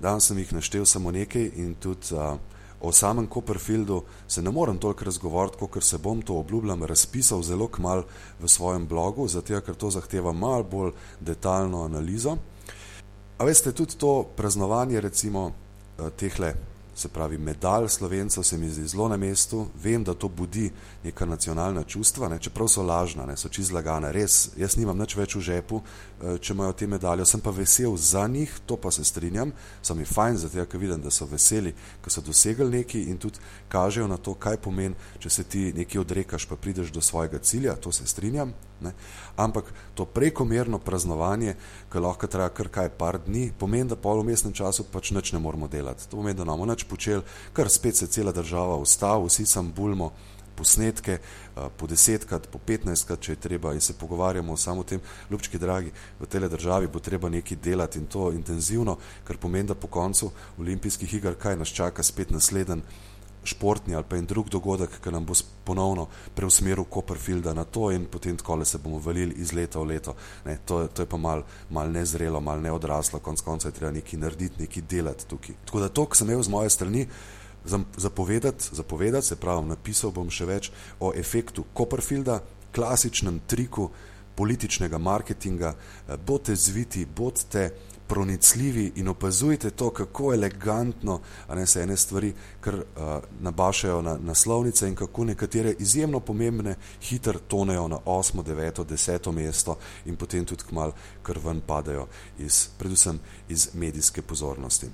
danes 0.00 0.26
sem 0.26 0.38
jih 0.38 0.52
naštel 0.52 0.84
samo 0.86 1.10
nekaj 1.10 1.50
in 1.56 1.74
tudi 1.74 2.14
uh, 2.14 2.38
o 2.80 2.92
samem 2.92 3.26
Copperfieldu 3.26 4.02
se 4.28 4.42
ne 4.42 4.50
morem 4.50 4.78
toliko 4.78 5.04
razgovoriti, 5.04 5.58
kot 5.58 5.84
se 5.84 5.98
bom 5.98 6.22
to 6.22 6.36
obljubljam, 6.38 6.84
razpisal 6.84 7.42
zelo 7.42 7.66
kmal 7.68 8.02
v 8.40 8.48
svojem 8.48 8.86
blogu, 8.86 9.28
zato 9.28 9.60
ker 9.60 9.74
to 9.74 9.90
zahteva 9.90 10.32
malo 10.32 10.62
bolj 10.62 10.92
detaljno 11.20 11.82
analizo. 11.84 12.36
A 13.38 13.44
veste, 13.44 13.72
tudi 13.72 13.98
to 13.98 14.22
praznovanje 14.36 15.00
recimo 15.00 15.50
eh, 15.50 16.10
tehle 16.16 16.54
se 16.98 17.08
pravi, 17.08 17.38
medalj 17.38 17.88
slovencev 17.88 18.42
se 18.42 18.58
mi 18.58 18.70
zdi 18.70 18.86
zelo 18.88 19.08
na 19.08 19.16
mestu, 19.16 19.66
vem, 19.82 20.04
da 20.04 20.14
to 20.14 20.28
budi 20.28 20.70
neka 21.04 21.26
nacionalna 21.26 21.84
čustva, 21.84 22.28
ne, 22.28 22.38
čeprav 22.38 22.68
so 22.68 22.82
lažna, 22.82 23.26
ne, 23.26 23.36
so 23.36 23.48
čist 23.48 23.72
lagane, 23.72 24.10
res, 24.12 24.50
jaz 24.58 24.74
nimam 24.76 24.98
nič 24.98 25.14
več 25.16 25.36
v 25.38 25.44
žepu, 25.46 25.78
eh, 25.78 26.38
če 26.42 26.56
imajo 26.56 26.72
te 26.72 26.86
medalje, 26.90 27.26
sem 27.26 27.40
pa 27.40 27.54
vesel 27.54 27.96
za 27.96 28.26
njih, 28.26 28.50
to 28.66 28.76
pa 28.76 28.90
se 28.90 29.04
strinjam, 29.04 29.52
so 29.82 29.94
mi 29.94 30.04
fajn, 30.04 30.36
zato 30.42 30.66
ker 30.66 30.80
vidim, 30.80 31.02
da 31.02 31.10
so 31.10 31.26
veseli, 31.30 31.74
ker 32.02 32.12
so 32.12 32.20
dosegli 32.20 32.66
neki 32.70 33.04
in 33.12 33.18
tudi 33.18 33.38
kažejo 33.68 34.08
na 34.08 34.16
to, 34.16 34.34
kaj 34.34 34.56
pomeni, 34.56 34.98
če 35.22 35.30
se 35.30 35.44
ti 35.44 35.72
nekaj 35.76 36.00
odrekaš, 36.00 36.48
pa 36.50 36.56
prideš 36.56 36.90
do 36.90 37.00
svojega 37.00 37.38
cilja, 37.38 37.76
to 37.76 37.92
se 37.92 38.06
strinjam, 38.06 38.54
Ne? 38.80 38.92
Ampak 39.36 39.72
to 39.94 40.06
prekomerno 40.06 40.78
praznovanje, 40.78 41.56
ki 41.92 42.02
lahko 42.02 42.26
traja 42.30 42.52
kar 42.54 42.68
kaj 42.68 42.88
par 42.98 43.18
dni, 43.26 43.50
pomeni, 43.58 43.88
da 43.90 43.96
pol 43.96 44.22
v 44.22 44.30
mestnem 44.30 44.54
času 44.54 44.86
pač 44.92 45.10
nič 45.10 45.32
ne 45.34 45.42
moramo 45.42 45.68
delati. 45.68 46.06
To 46.08 46.20
pomeni, 46.20 46.38
da 46.38 46.46
nam 46.46 46.62
nič 46.68 46.86
počel, 46.86 47.24
kar 47.52 47.70
spet 47.70 47.96
se 47.96 48.06
cela 48.06 48.32
država 48.32 48.76
ustavi, 48.78 49.26
vsi 49.26 49.46
sam 49.46 49.72
bulmo 49.74 50.12
posnetke 50.58 51.18
po 51.78 51.86
desetkrat, 51.86 52.48
po 52.50 52.58
petnajstkrat, 52.58 53.22
če 53.22 53.34
je 53.34 53.42
treba 53.46 53.72
in 53.74 53.82
se 53.84 53.94
pogovarjamo 53.98 54.56
samo 54.58 54.82
o 54.82 54.86
tem, 54.86 55.02
ljubčki 55.30 55.58
dragi, 55.58 55.92
v 56.18 56.26
tej 56.26 56.48
državi 56.50 56.90
bo 56.90 57.02
treba 57.02 57.30
nekaj 57.30 57.60
delati 57.62 58.02
in 58.02 58.06
to 58.10 58.32
intenzivno, 58.34 58.98
kar 59.24 59.38
pomeni, 59.38 59.70
da 59.70 59.78
po 59.78 59.86
koncu 59.86 60.32
olimpijskih 60.58 61.14
iger 61.14 61.38
kaj 61.38 61.58
nas 61.62 61.74
čaka 61.74 62.02
spet 62.02 62.34
nasleden 62.34 62.82
športni 63.48 63.96
ali 63.96 64.04
pa 64.08 64.16
en 64.16 64.26
drug 64.28 64.50
dogodek, 64.52 64.98
ki 65.02 65.12
nam 65.14 65.26
bo 65.26 65.36
ponovno 65.64 66.08
preusmeril 66.36 66.86
Copperfielda 66.92 67.54
na 67.54 67.64
to 67.64 67.90
in 67.92 68.06
potem 68.06 68.36
tako 68.36 68.64
se 68.64 68.78
bomo 68.78 68.98
valili 68.98 69.34
iz 69.38 69.52
leta 69.52 69.80
v 69.80 69.94
leto. 69.94 70.14
Ne, 70.44 70.58
to, 70.66 70.86
to 70.86 71.02
je 71.02 71.06
pa 71.06 71.16
mal, 71.16 71.42
mal 71.70 71.90
nezrelo, 71.92 72.40
mal 72.40 72.60
neodraslo, 72.60 73.18
konc 73.18 73.40
konca 73.40 73.68
je 73.68 73.74
treba 73.76 73.92
nekaj 73.92 74.20
narediti, 74.20 74.62
nekaj 74.62 74.82
delati 74.82 75.26
tukaj. 75.26 75.54
Tako 75.64 75.80
da 75.80 75.88
to, 75.88 76.06
kar 76.06 76.16
sem 76.16 76.30
imel 76.30 76.42
z 76.42 76.52
moje 76.52 76.70
strani, 76.70 77.06
zapovedati, 77.96 78.68
zapovedati, 78.72 79.26
se 79.26 79.36
pravi, 79.36 79.66
napisal 79.68 80.12
bom 80.14 80.30
še 80.30 80.46
več 80.46 80.70
o 81.00 81.12
efektu 81.16 81.64
Copperfielda, 81.76 82.40
klasičnem 82.72 83.40
triku 83.48 83.90
političnega 84.38 84.98
marketinga, 84.98 85.74
bodite 86.26 86.54
zviti, 86.56 87.06
bodite 87.06 87.70
pronicljivi 88.08 88.92
in 88.96 89.08
opazujte 89.08 89.70
to, 89.70 89.90
kako 89.90 90.32
elegantno 90.34 91.20
ne, 91.54 91.66
se 91.66 91.82
ene 91.82 91.96
stvari 91.96 92.32
kar 92.60 92.74
uh, 92.74 92.82
nabašajo 93.40 94.02
na 94.02 94.18
naslovnice 94.22 94.88
in 94.88 94.94
kako 94.94 95.24
nekatere 95.24 95.74
izjemno 95.78 96.20
pomembne 96.20 96.74
hitro 97.02 97.38
tonejo 97.38 97.88
na 97.88 97.98
8., 98.04 98.42
9., 98.42 98.84
10. 98.84 99.32
mesto 99.32 99.76
in 100.06 100.16
potem 100.16 100.44
tudi 100.44 100.64
kmal 100.68 100.92
kar 101.22 101.38
ven 101.44 101.60
padajo 101.66 102.06
iz, 102.38 102.68
predvsem 102.78 103.20
iz 103.48 103.68
medijske 103.74 104.22
pozornosti. 104.22 104.86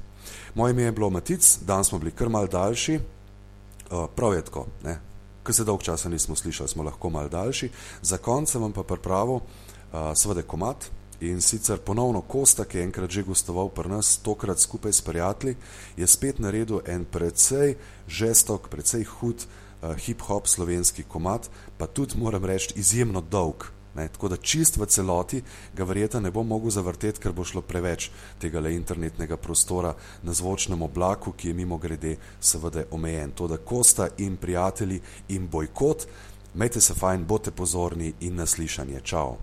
Moje 0.55 0.71
ime 0.71 0.83
je 0.83 0.93
bilo 0.93 1.11
Matic, 1.11 1.59
danes 1.67 1.89
smo 1.89 1.99
bili 1.99 2.11
kar 2.11 2.29
mal 2.29 2.49
daljši, 2.49 2.99
uh, 2.99 4.07
prav 4.17 4.35
je 4.35 4.45
tako, 4.45 4.67
ne, 4.85 4.99
ker 5.45 5.55
se 5.55 5.65
dolg 5.65 5.83
časa 5.83 6.09
nismo 6.09 6.37
slišali, 6.37 6.69
smo 6.69 6.83
lahko 6.83 7.11
mal 7.11 7.29
daljši, 7.29 7.71
za 8.03 8.19
konec 8.19 8.55
vam 8.55 8.73
pa 8.73 8.83
pripravo 8.83 9.35
uh, 9.35 10.13
seveda 10.15 10.43
komat, 10.43 10.91
In 11.21 11.41
sicer 11.41 11.79
ponovno 11.79 12.21
Kosta, 12.21 12.65
ki 12.65 12.79
je 12.79 12.85
enkrat 12.85 13.11
že 13.11 13.23
gostoval 13.23 13.69
pri 13.71 13.89
nas, 13.89 14.17
tokrat 14.19 14.59
skupaj 14.59 14.93
s 14.93 15.01
prijatelji, 15.01 15.57
je 15.97 16.07
spet 16.07 16.39
naredil 16.39 16.83
en 16.87 17.05
precej 17.05 17.77
žestok, 18.09 18.69
precej 18.69 19.05
hud 19.05 19.47
uh, 19.47 19.95
hip-hop 19.95 20.49
slovenski 20.51 21.05
komat, 21.09 21.51
pa 21.79 21.87
tudi 21.87 22.19
moram 22.19 22.45
reči 22.45 22.75
izjemno 22.77 23.21
dolg. 23.21 23.71
Ne, 23.95 24.09
tako 24.09 24.29
da 24.29 24.37
čist 24.37 24.77
v 24.77 24.87
celoti 24.91 25.43
ga 25.75 25.85
verjeta 25.85 26.21
ne 26.21 26.31
bom 26.35 26.47
mogel 26.47 26.71
zavrteti, 26.75 27.21
ker 27.23 27.33
bo 27.33 27.45
šlo 27.47 27.63
preveč 27.63 28.11
tega 28.43 28.59
le 28.61 28.75
internetnega 28.75 29.37
prostora 29.37 29.95
na 30.23 30.35
zvočnem 30.35 30.83
oblaku, 30.83 31.33
ki 31.33 31.49
je 31.49 31.55
mimo 31.55 31.79
grede 31.79 32.17
seveda 32.41 32.89
omejen. 32.91 33.31
To, 33.39 33.47
da 33.47 33.57
Kosta 33.57 34.09
in 34.19 34.37
prijatelji 34.37 35.01
in 35.29 35.47
bojkot, 35.47 36.09
majte 36.55 36.81
se 36.81 36.95
fajn, 36.95 37.25
bote 37.25 37.55
pozorni 37.55 38.13
in 38.21 38.35
naslišanje. 38.43 39.01
Čau! 39.07 39.37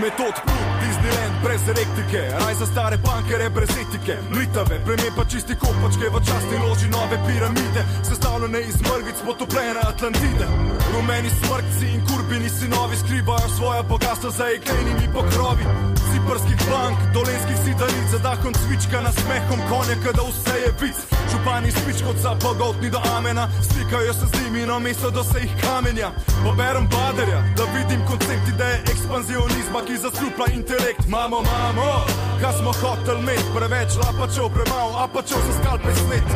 Метод. 0.00 0.73
Disneyland 0.84 1.34
brez 1.44 1.64
elektrike, 1.74 2.20
raj 2.40 2.54
za 2.54 2.66
stare 2.66 2.98
pankere 3.06 3.50
brez 3.50 3.72
etike, 3.82 4.14
mlitave, 4.30 4.76
premije 4.86 5.12
pa 5.16 5.24
čisti 5.24 5.54
kopačke 5.62 6.06
v 6.14 6.18
časti 6.28 6.56
loži 6.64 6.88
nove 6.96 7.16
piramide, 7.26 7.82
sestavljene 8.08 8.60
iz 8.70 8.76
mrvic 8.88 9.18
potopljene 9.26 9.80
Atlantide. 9.90 10.46
Rumeni 10.92 11.30
smrtci 11.40 11.86
in 11.94 12.00
kurbini 12.08 12.48
sinovi 12.58 12.96
skrivajo 13.02 13.48
svoje 13.56 13.82
bogatstvo 13.82 14.30
za 14.38 14.46
jeklenimi 14.54 15.06
pokrovi. 15.14 15.64
Ciprskih 16.10 16.60
bank, 16.70 16.96
dolenskih 17.16 17.58
sidanic, 17.64 18.06
zadahom 18.14 18.54
cvička 18.60 18.98
na 19.06 19.12
smehom 19.20 19.60
konja, 19.70 19.96
kada 20.04 20.22
vse 20.28 20.56
je 20.64 20.70
vic. 20.80 20.98
Župani 21.30 21.70
spič 21.78 21.98
kot 22.06 22.16
za 22.24 22.32
pogotni 22.44 22.88
do 22.94 23.00
amena, 23.16 23.44
stikajo 23.66 24.12
se 24.14 24.26
z 24.32 24.34
njimi 24.42 24.66
na 24.66 24.78
mesto, 24.78 25.10
da 25.10 25.22
se 25.24 25.38
jih 25.44 25.54
kamenja. 25.64 26.08
Poberem 26.44 26.86
baderja, 26.94 27.40
da 27.56 27.64
vidim 27.76 28.00
koncept 28.10 28.46
ideje 28.52 28.78
ekspanzionizma, 28.92 29.80
ki 29.86 30.02
zastrupa 30.04 30.44
intelekt. 30.74 31.08
Mamo, 31.08 31.42
mamo, 31.42 32.04
kaj 32.40 32.52
smo 32.52 32.72
hotel 32.72 33.18
imeti, 33.18 33.44
preveč 33.54 33.96
lapačev, 33.96 34.48
premalo 34.54 34.98
apačev 34.98 35.38
za 35.46 35.52
skalpe 35.60 35.94
svet. 35.94 36.28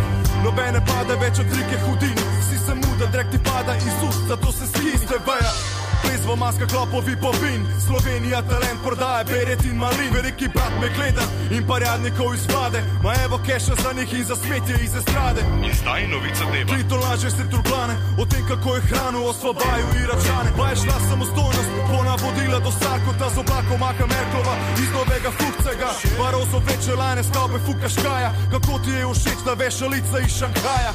Nobene 0.44 0.80
pade 0.86 1.14
več 1.20 1.38
od 1.38 1.46
trike 1.52 1.78
hudini, 1.86 2.24
vsi 2.40 2.58
se 2.66 2.74
muda, 2.74 3.06
drek 3.12 3.30
ti 3.30 3.38
pada 3.44 3.76
iz 3.76 3.98
ust, 4.08 4.22
zato 4.28 4.52
se 4.52 4.66
skiste 4.66 5.18
veja. 5.26 5.77
Prezvo 6.02 6.36
maska 6.36 6.66
klopovi 6.66 7.16
povin, 7.20 7.66
Slovenija 7.86 8.42
talent 8.42 8.80
prodaja, 8.84 9.24
beret 9.24 9.64
in 9.64 9.76
malin, 9.76 10.10
veliki 10.12 10.48
brat 10.54 10.72
me 10.80 10.88
gleda 10.96 11.24
in 11.50 11.66
parjadnikov 11.66 12.34
iz 12.34 12.44
vlade, 12.52 12.80
ma 13.02 13.12
evo 13.24 13.40
keša 13.46 13.74
za 13.82 13.92
njih 13.92 14.12
in 14.14 14.24
za 14.24 14.36
smetje 14.36 14.76
iz 14.84 14.94
estrade. 14.94 15.40
In 15.66 15.74
zdaj 15.80 16.06
novica 16.12 16.44
deva. 16.52 16.68
Krito 16.74 16.96
laže 16.96 17.30
se 17.30 17.44
turblane, 17.50 17.94
o 18.20 18.24
tem 18.30 18.44
kako 18.48 18.74
je 18.74 18.80
hranu 18.80 19.20
osvobaju 19.30 19.86
iračane. 20.02 20.50
Pa 20.58 20.68
je 20.70 20.76
šla 20.76 20.98
samostojnost, 21.08 21.70
po 21.90 21.98
navodila 22.08 22.58
do 22.66 22.70
Sarkota 22.80 23.26
z 23.34 23.38
oblakom 23.42 23.78
Maka 23.80 24.06
Merklova, 24.12 24.54
iz 24.82 24.90
novega 24.96 25.30
fukcega. 25.38 25.90
Barozo 26.18 26.58
veče 26.66 26.94
lane, 27.00 27.22
stavbe 27.22 27.58
fukaškaja, 27.66 28.30
kako 28.52 28.78
ti 28.84 28.90
je 28.90 29.04
všeč, 29.14 29.38
da 29.46 29.52
veša 29.54 29.86
lica 29.86 30.18
iz 30.26 30.32
Šanghaja. 30.38 30.92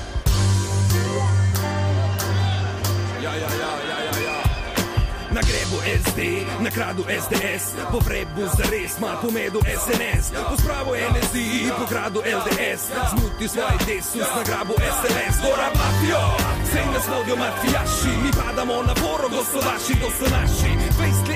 Ja, 3.24 3.32
ja, 3.34 3.34
ja, 3.34 3.50
ja, 3.62 3.74
ja, 3.90 3.98
ja. 3.98 4.03
Na 5.34 5.42
grebu 5.42 5.82
SD, 6.04 6.46
na 6.62 6.70
kradu 6.70 7.04
SDS, 7.10 7.64
po 7.92 8.00
vrebu 8.00 8.46
za 8.58 8.70
res, 8.70 9.00
mal 9.00 9.18
pomedu 9.22 9.60
SNS, 9.66 10.30
po 10.50 10.56
spravo 10.58 10.94
NSI, 10.94 11.74
po 11.78 11.86
gradu 11.90 12.20
LDS, 12.22 12.82
zmuti 13.12 13.48
svoj 13.48 13.78
desus 13.88 14.30
na 14.38 14.44
grabu 14.44 14.74
SLS, 14.78 15.36
gora 15.42 15.70
mafijo, 15.74 16.22
sej 16.72 16.86
nas 16.94 17.08
vodijo 17.08 17.36
mafijaši, 17.36 18.14
mi 18.24 18.32
padamo 18.32 18.84
na 18.84 18.94
poro, 18.94 19.30
to 19.30 19.44
so 19.44 19.60
vaši, 19.68 19.94
to 20.02 20.10
so 20.18 20.26
naši, 20.36 20.72
fejsli 20.98 21.14
isti, 21.14 21.36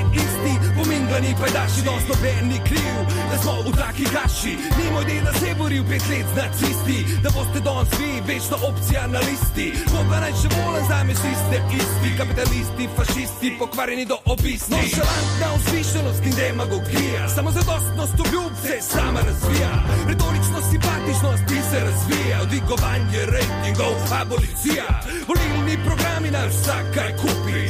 pominglani 1.08 1.36
pajdaši, 1.40 1.82
dosto 1.82 2.14
verni 2.22 2.60
kriv, 2.66 2.96
da 3.32 3.38
smo 3.38 3.62
v 3.62 3.72
taki 3.78 4.04
kaši, 4.04 4.54
ni 4.78 4.92
moj 4.92 5.06
deda 5.06 5.34
se 5.40 5.56
boril 5.58 5.84
pet 5.90 6.04
let 6.10 6.26
z 6.34 6.36
nacisti, 6.36 6.98
da 7.24 7.30
boste 7.30 7.60
danes 7.60 7.92
vi, 8.00 8.22
večna 8.28 8.58
opcija 8.70 9.08
na 9.08 9.20
listi, 9.20 9.68
ko 9.88 10.04
pa 10.10 10.20
naj 10.20 10.34
še 10.42 10.50
volen 10.56 10.86
za 10.88 11.04
me 11.04 11.16
ste 11.16 11.60
isti, 11.80 12.10
kapitalisti, 12.18 12.90
fašisti, 12.98 13.56
pokvarjeni 13.60 14.06
do 14.06 14.18
obisti. 14.26 14.72
Nošalantna 14.76 15.48
vzvišenost 15.56 16.24
in 16.26 16.36
demagogija, 16.36 17.30
samo 17.36 17.52
zadostnost 17.52 18.20
obljub 18.20 18.52
se 18.64 18.78
sama 18.82 19.22
razvija, 19.30 19.72
retorično 20.10 20.60
simpatičnost 20.72 21.44
ti 21.48 21.60
se 21.70 21.80
razvija, 21.88 22.38
dvigovanje 22.52 23.22
rejtingov, 23.34 23.96
abolicija, 24.22 24.86
volilni 25.28 25.76
programi 25.86 26.32
naš 26.32 26.52
vsak 26.54 26.86
kaj 26.96 27.12
kupi, 27.22 27.62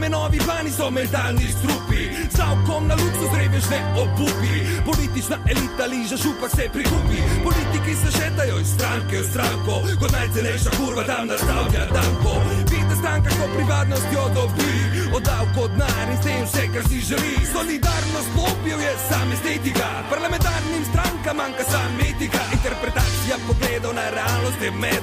reforme 0.00 0.08
novi 0.08 0.38
plani 0.38 0.70
so 0.70 0.90
mentalni 0.90 1.46
strupi, 1.52 2.08
stavkom 2.32 2.86
na 2.88 2.94
luksus 2.94 3.32
revež 3.36 3.66
ne 3.70 3.80
obupi, 4.02 4.54
politična 4.84 5.36
elita 5.52 5.86
liža 5.86 6.16
župa 6.16 6.48
se 6.48 6.68
prikupi, 6.72 7.20
politiki 7.44 7.94
se 7.94 8.10
šetajo 8.18 8.60
iz 8.60 8.68
stranke 8.74 9.20
v 9.20 9.24
stranko, 9.30 9.74
kot 10.00 10.12
najcenejša 10.12 10.70
kurva 10.78 11.02
tam 11.04 11.26
nastavlja 11.28 11.84
danko, 11.96 12.34
vidi 12.70 12.94
stranka, 13.00 13.30
ko 13.30 13.46
privatnost 13.56 14.08
jo 14.14 14.24
dobi, 14.34 14.72
oddal 15.16 15.46
kot 15.56 15.70
denar 15.70 16.06
in 16.12 16.16
s 16.16 16.24
tem 16.24 16.42
vse, 16.44 16.64
kar 16.74 16.84
si 16.88 16.98
želi, 17.08 17.34
solidarnost 17.52 18.30
lopijo 18.36 18.78
je 18.86 18.92
sam 19.08 19.28
estetika, 19.32 19.88
parlamentarnim 20.10 20.84
strankam 20.90 21.36
manjka 21.36 21.64
sam 21.72 21.92
etika, 22.08 22.42
na 22.52 22.59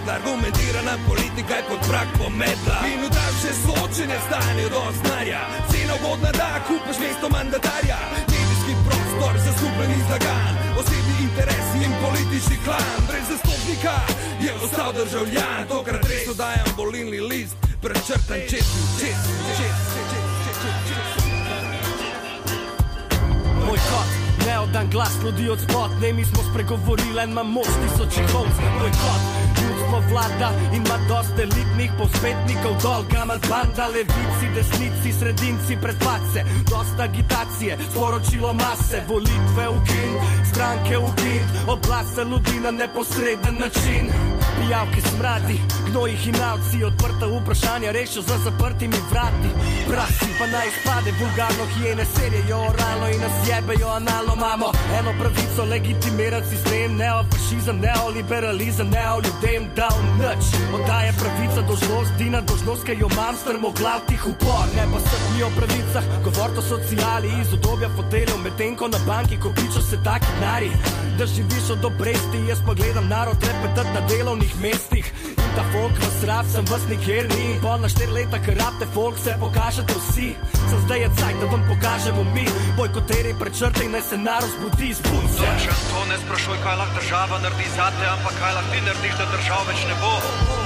medla, 0.08 0.14
argumentirana 0.14 0.96
politika 1.08 1.54
je 1.56 1.64
pod 1.70 1.80
prak 1.90 2.08
pomedla 2.18 2.78
in 2.94 3.00
v 3.04 3.10
daljše 3.18 3.52
soočenje 3.64 4.18
stanejo 4.28 4.70
do 4.70 4.82
znanja, 5.00 5.42
cena 5.72 5.94
ugodna 6.00 6.32
da, 6.32 6.50
kupaš 6.68 6.98
mesto 7.00 7.30
mandatarja, 7.30 7.98
medijski 8.14 8.74
prostor 8.86 9.34
zaslužen 9.46 9.92
iz 10.00 10.08
lagan, 10.12 10.54
osebni 10.80 11.16
interesi 11.28 11.78
in 11.86 11.94
politični 12.04 12.58
klan, 12.66 12.98
brez 13.08 13.26
zastopnika 13.32 13.96
je 14.44 14.52
ostal 14.64 14.92
državljan, 14.94 15.62
tokrat 15.70 16.04
res 16.10 16.38
dajam 16.38 16.70
volilni 16.78 17.20
list, 17.32 17.58
prečrtan 17.82 18.40
čez, 18.50 18.68
čez, 19.00 19.20
čez, 19.58 19.76
čez, 19.98 20.08
čez, 20.12 20.58
čez, 20.62 20.78
čez. 20.88 21.08
Moj 23.66 23.80
kot, 23.90 24.17
neodan 24.48 24.90
glas 24.92 25.14
ljudi 25.24 25.50
od 25.50 25.60
spod, 25.60 25.92
ne 26.02 26.14
mi 26.14 26.26
smo 26.26 26.42
spregovorili, 26.50 27.22
en 27.24 27.30
imam 27.30 27.50
moč 27.52 27.72
tisočih 27.82 28.36
ovc. 28.36 28.56
Moj 28.80 28.92
kot, 29.02 29.22
ljudstvo 29.60 29.98
vlada 30.10 30.50
ima 30.80 30.98
dosta 31.10 31.42
elitnih 31.42 31.92
posvetnikov, 32.00 32.74
dol, 32.84 33.04
gamal 33.12 33.40
banda, 33.50 33.86
levici, 33.96 34.46
desnici, 34.56 35.10
sredinci, 35.20 35.78
predpace, 35.82 36.40
dosta 36.72 37.04
agitacije, 37.04 37.78
sporočilo 37.92 38.54
mase, 38.54 38.98
volitve 39.10 39.66
ukin, 39.78 40.12
stranke 40.52 40.98
ukin, 40.98 41.44
oblast 41.68 42.16
za 42.16 42.24
ljudi 42.24 42.56
na 42.64 42.72
neposreden 42.72 43.56
način. 43.64 44.37
Pijavke 44.58 45.02
smradi, 45.02 45.58
gnojih 45.90 46.28
in 46.28 46.36
avci, 46.52 46.84
odprta 46.84 47.26
vprašanja 47.28 47.92
rešijo 47.92 48.22
za 48.22 48.38
zaprtimi 48.38 48.98
vrati. 49.12 49.50
Prasi 49.90 50.30
pa 50.40 50.46
naj 50.48 50.68
izpade, 50.68 51.12
vulgarno 51.20 51.66
hijene 51.74 52.06
serijo 52.16 52.58
oralno 52.70 53.08
in 53.14 53.22
nas 53.22 53.36
jebejo 53.50 53.88
analno. 53.88 54.34
Imamo 54.38 54.68
eno 55.00 55.12
pravico 55.20 55.64
legitimirati 55.74 56.50
sistem, 56.50 56.96
neofašizem, 57.02 57.78
neoliberalizem, 57.86 58.90
neoljudem 58.90 59.64
dal 59.76 59.98
nič. 60.22 60.44
Oddaje 60.76 61.12
pravica 61.20 61.62
dožnost, 61.70 62.12
dina 62.18 62.42
dožnost, 62.42 62.84
ki 62.86 62.92
jo 62.92 63.08
imam, 63.14 63.36
strmo 63.42 63.70
glav 63.80 64.00
tih 64.08 64.24
upor. 64.32 64.66
Ne 64.76 64.86
pa 64.92 65.00
strmi 65.06 65.44
o 65.44 65.50
pravicah, 65.58 66.06
govor 66.26 66.50
o 66.60 66.62
sociali 66.62 67.30
iz 67.42 67.54
obdobja 67.54 67.90
foteljev, 67.96 68.38
medtem 68.44 68.76
ko 68.76 68.88
na 68.88 69.00
banki 69.08 69.38
kopičo 69.40 69.82
se 69.90 69.98
taki 70.04 70.32
nari. 70.42 70.72
Da 71.18 71.26
živiš 71.26 71.70
od 71.76 71.86
obresti, 71.86 72.38
jaz 72.50 72.60
pa 72.66 72.74
gledam 72.74 73.08
narod 73.08 73.38
repetat 73.50 73.88
na 73.96 74.02
delovnih 74.48 74.62
mestih. 74.62 75.14
In 75.38 75.56
ta 75.56 75.64
folk 75.72 75.92
vas 76.00 76.24
rab, 76.24 76.46
sem 76.46 76.66
vas 76.66 76.82
nikjer 76.90 77.28
ni. 77.36 77.60
Pol 77.62 77.80
na 77.80 77.90
štiri 77.90 78.12
leta, 78.12 78.40
ker 78.40 78.58
rabte 78.58 78.86
folk, 78.94 79.18
se 79.18 79.36
pokažete 79.40 79.94
vsi. 79.94 80.36
Sem 80.70 80.80
zdaj 80.86 81.00
je 81.00 81.10
cajt, 81.18 81.40
da 81.42 81.46
vam 81.52 81.64
pokažemo 81.68 82.24
mi. 82.34 82.46
Bojkoteri 82.78 83.34
prečrte 83.40 83.86
in 83.86 83.92
naj 83.92 84.02
se 84.02 84.18
narod 84.18 84.50
zbudi 84.50 84.94
z 84.94 85.02
bunce. 85.02 85.44
Nočem 85.44 85.78
to 85.90 86.06
ne 86.10 86.18
sprašuj, 86.26 86.58
kaj 86.64 86.78
lahko 86.78 87.00
država 87.00 87.40
naredi 87.44 87.68
zate, 87.76 88.06
ampak 88.16 88.34
kaj 88.40 88.54
lahko 88.54 88.72
ti 88.72 88.86
narediš, 88.86 89.18
da 89.18 89.26
država 89.36 89.64
več 89.72 89.82
ne 89.88 89.96
bo. 90.02 90.57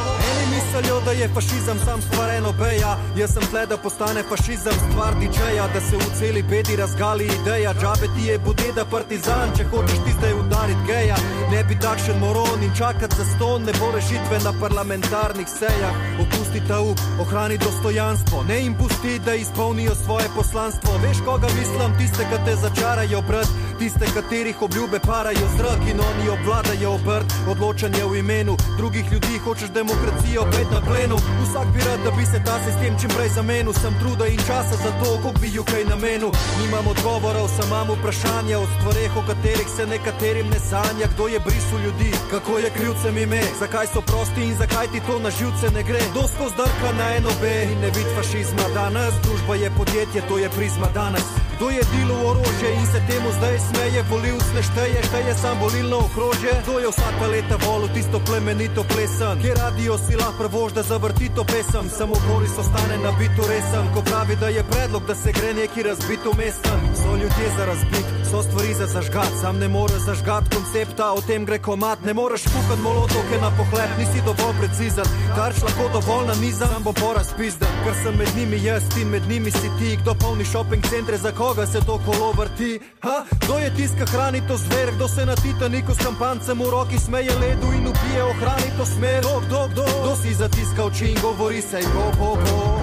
Mislijo, 0.51 0.99
da 1.05 1.11
je 1.11 1.29
fašizem 1.33 1.77
sam 1.85 2.01
stvar 2.01 2.29
eno 2.29 2.51
beja, 2.51 2.97
jaz 3.17 3.33
sem 3.33 3.43
tle, 3.51 3.65
da 3.65 3.77
postane 3.77 4.23
fašizem 4.23 4.75
stvar 4.85 5.13
DJ-ja, 5.19 5.67
da 5.73 5.81
se 5.81 5.95
v 5.97 6.07
celi 6.19 6.43
bedi 6.43 6.75
razgali 6.75 7.25
ideja. 7.25 7.73
Džabe 7.73 8.07
ti 8.15 8.23
je 8.27 8.39
budeda 8.39 8.85
partizan, 8.85 9.47
če 9.57 9.63
hočeš 9.71 9.99
ti 10.05 10.11
zdaj 10.17 10.33
udariti 10.33 10.85
geja. 10.87 11.17
Ne 11.51 11.63
bi 11.63 11.75
takšen 11.79 12.19
moron 12.19 12.63
in 12.63 12.73
čakati 12.77 13.15
za 13.15 13.25
ston, 13.35 13.63
ne 13.63 13.73
bo 13.79 13.91
rešitve 13.95 14.37
na 14.43 14.53
parlamentarnih 14.61 15.47
sejah. 15.59 15.95
Opusti 16.23 16.61
ta 16.67 16.81
up, 16.81 16.99
ohrani 17.21 17.57
dostojanstvo, 17.57 18.43
ne 18.49 18.61
jim 18.63 18.75
pusti, 18.77 19.19
da 19.25 19.35
izpolnijo 19.35 19.95
svoje 20.05 20.27
poslanstvo. 20.35 20.91
Veš, 21.03 21.17
koga 21.25 21.47
mislim, 21.59 21.97
tiste, 21.97 22.27
ki 22.29 22.37
te 22.45 22.55
začarajo 22.55 23.21
brat, 23.21 23.49
tiste, 23.81 24.05
katerih 24.13 24.61
obljube 24.61 24.99
parajo 24.99 25.47
zrak 25.57 25.81
in 25.91 25.99
oni 26.09 26.25
obvladajo 26.29 26.89
obrt, 26.97 27.29
odločanje 27.53 28.03
v 28.11 28.17
imenu 28.17 28.53
drugih 28.77 29.05
ljudi, 29.11 29.39
hočeš 29.45 29.69
demokracijo, 29.79 30.41
pet 30.51 30.69
na 30.75 30.81
plenu. 30.87 31.17
Vsak 31.43 31.67
bi 31.73 31.79
rad, 31.87 31.99
da 32.05 32.11
bi 32.17 32.25
se 32.31 32.39
ta 32.45 32.55
sistem 32.65 32.93
čim 32.99 33.11
prej 33.15 33.29
zamenil, 33.37 33.73
sem 33.73 33.93
truda 34.01 34.25
in 34.27 34.41
časa 34.47 34.75
za 34.83 34.91
to, 34.99 35.09
kako 35.17 35.39
bi 35.41 35.47
ju 35.55 35.63
kaj 35.63 35.83
namenil. 35.93 36.31
Nimam 36.59 36.87
odgovorov, 36.93 37.47
samo 37.57 37.69
imam 37.71 37.87
vprašanja 37.97 38.55
o 38.59 38.65
stvareh, 38.73 39.17
o 39.17 39.23
katerih 39.29 39.69
se 39.75 39.83
nekaterim 39.93 40.47
ne 40.53 40.59
sanja, 40.69 41.05
kdo 41.13 41.25
je 41.33 41.39
brisal 41.45 41.79
ljudi, 41.85 42.11
kako 42.31 42.57
je 42.63 42.69
krivcem 42.77 43.17
ime, 43.17 43.41
zakaj 43.59 43.87
so 43.93 44.01
prosti 44.09 44.41
in 44.49 44.55
zakaj 44.61 44.87
ti 44.91 44.99
to 45.07 45.19
na 45.25 45.29
živce 45.37 45.67
ne 45.75 45.83
gre. 45.89 46.01
Dosto 46.17 46.43
zdrka 46.53 46.89
na 46.99 47.07
eno 47.17 47.31
B 47.41 47.43
in 47.71 47.79
ne 47.83 47.89
vid 47.95 48.09
fašizma 48.15 48.67
danes, 48.77 49.13
družba 49.23 49.55
je 49.55 49.69
podjetje, 49.77 50.21
to 50.29 50.37
je 50.37 50.49
prizma 50.57 50.89
danes. 50.99 51.27
Kdo 51.55 51.69
je 51.69 51.83
delo 51.93 52.17
orožje 52.29 52.69
in 52.79 52.85
se 52.93 52.99
temu 53.09 53.29
zdaj 53.37 53.57
smeje, 53.71 54.03
volivc 54.09 54.47
ne 54.55 54.63
šteje, 54.63 54.99
šteje 55.03 55.33
sam 55.41 55.59
volilno 55.61 55.97
okrožje. 55.97 56.53
Kdo 56.63 56.79
je 56.79 56.89
vsaka 56.91 57.27
leta 57.27 57.55
volil 57.65 57.89
tisto 57.93 58.19
plemenito 58.27 58.83
plesen, 58.83 59.41
kjer 59.41 59.57
radio 59.57 59.97
si 59.97 60.15
lahko 60.15 60.37
prvož, 60.37 60.73
da 60.73 60.83
zavrti 60.83 61.29
to 61.35 61.43
pesem, 61.43 61.89
samo 61.97 62.15
Boris 62.27 62.57
ostane 62.57 62.97
na 63.03 63.11
bitu 63.19 63.43
resen, 63.51 63.85
ko 63.93 64.01
pravi, 64.01 64.35
da 64.35 64.47
je 64.47 64.63
predlog, 64.63 65.03
da 65.07 65.15
se 65.15 65.31
gre 65.31 65.53
neki 65.53 65.83
razbit 65.83 66.23
umesten. 66.33 66.79
So 67.01 67.11
ljudje 67.21 67.47
za 67.57 67.65
razbit, 67.65 68.07
so 68.31 68.43
stvari 68.43 68.73
za 68.73 68.87
zažgat, 68.87 69.31
sam 69.41 69.59
ne 69.59 69.67
more 69.67 69.99
zažgat 69.99 70.43
koncepta, 70.55 71.11
o 71.13 71.21
tem 71.21 71.45
gre 71.45 71.59
komat, 71.59 71.99
ne 72.05 72.13
moreš 72.13 72.43
kukat 72.43 72.79
molotoke 72.83 73.37
na 73.41 73.51
pohlep, 73.57 73.91
nisi 73.99 74.21
dovolj 74.25 74.55
precizen, 74.59 75.07
tarč 75.35 75.59
lahko 75.63 75.89
dovolj 75.93 76.27
na 76.27 76.35
miza, 76.41 76.67
sam 76.67 76.83
bo 76.83 76.93
poraz 76.93 77.33
pizden, 77.37 77.73
ker 77.83 77.95
sem 78.03 78.15
med 78.17 78.31
njimi 78.37 78.63
jaz 78.63 78.83
in 79.01 79.09
med 79.09 79.27
njimi 79.29 79.51
si 79.51 79.69
ti, 79.79 79.97
kdo 80.01 80.15
polni 80.23 80.45
shopping 80.45 80.83
centre, 80.89 81.17
za 81.17 81.31
koga 81.31 81.65
se 81.67 81.79
to 81.85 81.99
kolo 82.05 82.31
vrti. 82.37 82.79
Ha, 83.01 83.17
kdo 83.43 83.57
je 83.57 83.73
tiska 83.75 84.05
hrani 84.11 84.41
to 84.47 84.57
zver, 84.57 84.91
kdo 84.95 85.07
se 85.07 85.25
na 85.25 85.35
Titaniku 85.35 85.93
s 85.93 86.03
kampancem 86.05 86.59
v 86.59 86.69
roki 86.71 86.99
smeje 86.99 87.35
ledu 87.41 87.67
in 87.77 87.87
ubije, 87.87 88.23
ohrani 88.23 88.71
to 88.77 88.85
smer, 88.85 89.19
kdo, 89.19 89.41
kdo, 89.45 89.67
kdo, 89.71 89.83
kdo 90.01 90.15
si 90.15 90.33
zatiska 90.33 90.83
oči 90.83 91.05
in 91.11 91.17
govori 91.21 91.61
se, 91.61 91.79
bo, 91.93 92.05
bo, 92.19 92.35
bo. 92.35 92.80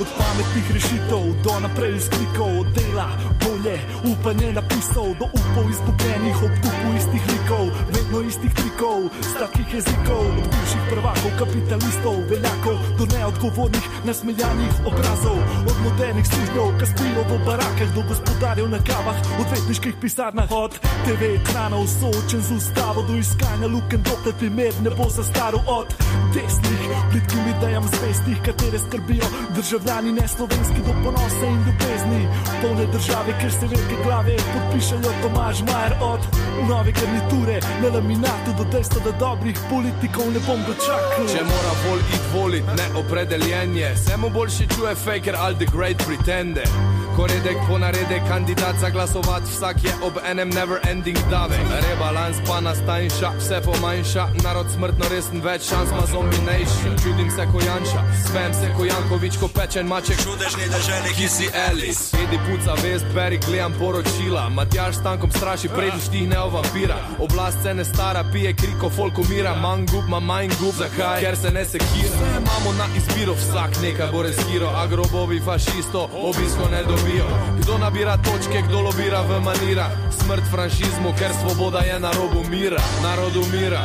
Od 0.00 0.06
pametnih 0.18 0.70
rešitev 0.74 1.22
do 1.44 1.60
naprej 1.62 2.00
sklikov, 2.00 2.50
od 2.60 2.66
dela, 2.74 3.06
volje, 3.46 3.78
upanje 4.02 4.52
napisov, 4.84 5.16
do 5.18 5.24
upov 5.24 5.70
izgubljenih, 5.70 6.36
obtupu 6.42 6.88
istih 6.96 7.22
likov, 7.28 7.66
vedno 7.88 8.20
istih 8.28 8.54
trikov, 8.54 9.08
stakih 9.22 9.74
jezikov, 9.74 10.24
od 10.26 10.44
bivših 10.52 10.82
prvakov, 10.90 11.30
kapitalistov, 11.38 12.16
veljakov, 12.28 12.78
do 12.98 13.04
neodgovornih, 13.16 13.84
nasmejanih 14.04 14.74
obrazov, 14.86 15.38
od 15.68 15.76
modernih 15.84 16.26
služnjev, 16.26 16.78
ki 16.78 16.86
spijo 16.86 17.22
v 17.30 17.38
barakah, 17.46 17.90
do 17.94 18.02
gospodarjev 18.08 18.68
na 18.68 18.78
kavah, 18.78 19.18
odvetniških 19.40 19.94
pisarnah, 20.00 20.50
od 20.50 20.72
TV 21.04 21.40
ekranov, 21.40 21.86
soočen 21.88 22.40
z 22.40 22.50
ustavo, 22.56 23.02
do 23.08 23.16
iskanja 23.16 23.66
luken, 23.66 24.02
dokler 24.02 24.34
primer 24.38 24.72
ne 24.84 24.90
bo 24.90 25.08
zastaral 25.08 25.60
od 25.66 25.88
desnih, 26.34 26.82
plitkim 27.10 27.44
idejam 27.56 27.84
zvestih, 27.88 28.38
katere 28.44 28.78
skrbijo 28.78 29.26
državljani 29.56 30.12
ne 30.12 30.28
slovenski 30.28 30.80
do 30.86 30.92
ponosa 31.04 31.46
in 31.46 31.60
ljubezni. 31.66 32.22
Polne 32.62 32.86
države, 32.86 33.30
ker 33.40 33.52
se 33.52 33.66
velike 33.72 33.96
glave 34.04 34.36
pod 34.52 34.73
pišejo 34.74 35.12
Tomaž 35.22 35.62
Majer 35.62 35.92
od 36.00 36.20
nove 36.68 36.92
garniture 36.92 37.60
na 37.82 37.88
laminatu 37.94 38.50
do 38.58 38.64
dejstva, 38.72 39.00
da 39.04 39.12
dobrih 39.18 39.58
politikov 39.70 40.26
ne 40.34 40.40
bom 40.46 40.58
dočakal. 40.66 41.26
Če 41.30 41.44
mora 41.46 41.74
bolj 41.84 42.02
iti 42.02 42.20
volit, 42.34 42.66
ne 42.78 42.86
opredeljenje, 42.98 43.96
se 43.96 44.16
mu 44.16 44.30
boljše 44.30 44.66
čuje 44.74 44.94
faker 44.94 45.36
ali 45.38 45.54
the 45.54 45.66
great 45.76 45.98
pretender. 46.06 46.68
Ko 47.16 47.26
redek 47.26 47.56
po 47.68 47.78
naredek, 47.78 48.22
kandidat 48.28 48.74
za 48.80 48.90
glasovat, 48.90 49.42
vsak 49.42 49.84
je 49.84 49.92
ob 50.02 50.18
enem 50.30 50.50
never 50.50 50.78
ending 50.90 51.18
davek. 51.30 51.60
Rebalans 51.88 52.36
pa 52.46 52.60
nastanjša, 52.60 53.30
vse 53.38 53.60
pomanjša, 53.64 54.26
narod 54.42 54.66
smrtno 54.74 55.06
resen, 55.10 55.42
več 55.42 55.68
šans 55.68 55.90
ima 55.90 56.06
zombination. 56.10 56.96
Čudim 57.02 57.30
se 57.30 57.46
ko 57.52 57.58
Janša, 57.66 58.02
smem 58.26 58.54
se 58.54 58.72
ko 58.76 58.84
Jankovič, 58.84 59.38
ko 59.40 59.48
pečen 59.48 59.86
maček. 59.86 60.18
Čudežni 60.24 60.66
državnik, 60.74 61.14
ki 61.16 61.28
si 61.28 61.46
Alice. 61.68 62.16
Edi 62.22 62.38
puca 62.46 62.74
vest, 62.82 63.06
beri 63.14 63.38
gledam 63.46 63.72
poročila. 63.78 64.48
Matjaš 64.48 64.96
s 64.96 65.02
tankom 65.06 65.30
straši, 65.30 65.68
preden 65.68 66.00
štihne 66.00 66.40
o 66.40 66.50
vampira. 66.50 66.98
Oblast 67.18 67.62
se 67.62 67.74
ne 67.74 67.84
stara, 67.84 68.24
pije 68.32 68.56
kriko, 68.56 68.90
folk 68.90 69.18
umira, 69.18 69.54
manj 69.62 69.86
gub, 69.92 70.08
ma 70.08 70.20
manj 70.20 70.50
gub, 70.58 70.74
zakaj? 70.82 71.20
Ker 71.22 71.36
se 71.36 71.54
ne 71.54 71.64
sekira. 71.64 72.10
Vse 72.10 72.34
imamo 72.42 72.74
na 72.78 72.90
izbiro, 72.98 73.38
vsak 73.38 73.78
nekaj 73.82 74.10
bo 74.12 74.26
reskiro, 74.26 74.74
agrobovi 74.82 75.40
fašisto, 75.40 76.08
obisko 76.26 76.68
ne 76.74 76.82
dobijo. 77.04 77.26
Kdo 77.60 77.78
nabira 77.78 78.16
točke, 78.16 78.62
kdo 78.68 78.80
lobira 78.80 79.20
v 79.20 79.40
manira, 79.40 79.90
smrt 80.10 80.44
franšizmu, 80.50 81.14
ker 81.18 81.30
svoboda 81.40 81.78
je 81.78 82.00
na 82.00 82.10
robu 82.12 82.48
mira, 82.50 82.80
narod 83.02 83.36
umira. 83.36 83.80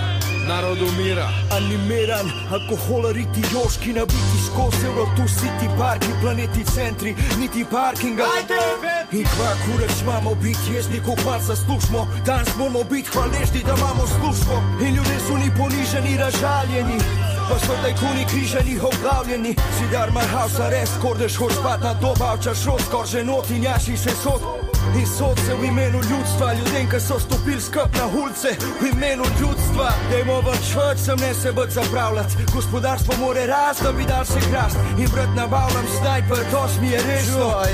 Narod 0.48 0.82
umira. 0.82 1.30
Animiran, 1.52 2.32
alkoholariti, 2.52 3.42
joški 3.54 3.94
nabiti 3.94 4.40
skozi 4.46 4.86
euro, 4.86 5.06
tu 5.16 5.24
city 5.28 5.68
parki, 5.78 6.08
planeti 6.22 6.64
centri, 6.64 7.16
niti 7.40 7.66
parkinga. 7.72 8.26
In 9.12 9.26
kva 9.26 9.52
kurec 9.66 10.02
imamo 10.02 10.36
biti, 10.36 10.74
jezni 10.74 11.00
kot 11.06 11.26
mal 11.26 11.40
zaslužimo, 11.40 12.08
danes 12.26 12.56
moramo 12.58 12.84
biti 12.84 13.10
hvaležni, 13.14 13.62
da 13.66 13.74
imamo 13.78 14.08
službo. 14.08 14.56
In 14.82 14.96
ljudje 14.96 15.20
so 15.28 15.38
ni 15.38 15.52
poniženi, 15.58 16.18
razžaljeni. 16.18 17.38
Pa 17.50 17.60
so 17.60 17.74
tajkuni 17.82 18.26
križani, 18.30 18.80
obglavljeni, 18.80 19.56
zidar 19.80 20.12
my 20.12 20.22
house 20.38 20.64
arrest, 20.64 20.94
kordeš 21.02 21.36
hoš 21.36 21.54
spat 21.54 21.82
na 21.82 21.94
doba, 21.94 22.36
včas 22.38 22.64
šot, 22.64 22.82
skor 22.82 23.08
že 23.08 23.24
not 23.24 23.50
in 23.50 23.64
jaši 23.64 23.98
se 23.98 24.10
sod. 24.24 24.69
In 24.95 25.06
sodce 25.08 25.56
v 25.56 25.65
imenu 25.65 25.99
ljudstva, 26.10 26.54
ljudem, 26.54 26.89
ki 26.89 26.99
so 26.99 27.19
stopili 27.19 27.62
skup 27.62 27.95
na 27.95 28.06
ulice, 28.21 28.56
v 28.82 28.88
imenu 28.91 29.23
ljudstva, 29.39 29.89
dajmo 30.12 30.41
več 30.41 30.71
več, 30.75 31.04
sem 31.06 31.19
ne 31.21 31.34
se 31.34 31.52
več 31.52 31.75
zapravljati. 31.78 32.45
Gospodarstvo 32.54 33.17
more 33.19 33.45
rast, 33.47 33.84
da 33.84 33.91
bi 33.91 34.06
dal 34.06 34.25
se 34.25 34.41
krast. 34.49 34.78
In 34.97 35.10
brat 35.13 35.36
nabavljam 35.36 35.88
snajper, 35.99 36.43
to 36.52 36.65
mi 36.82 36.89
je 36.89 36.99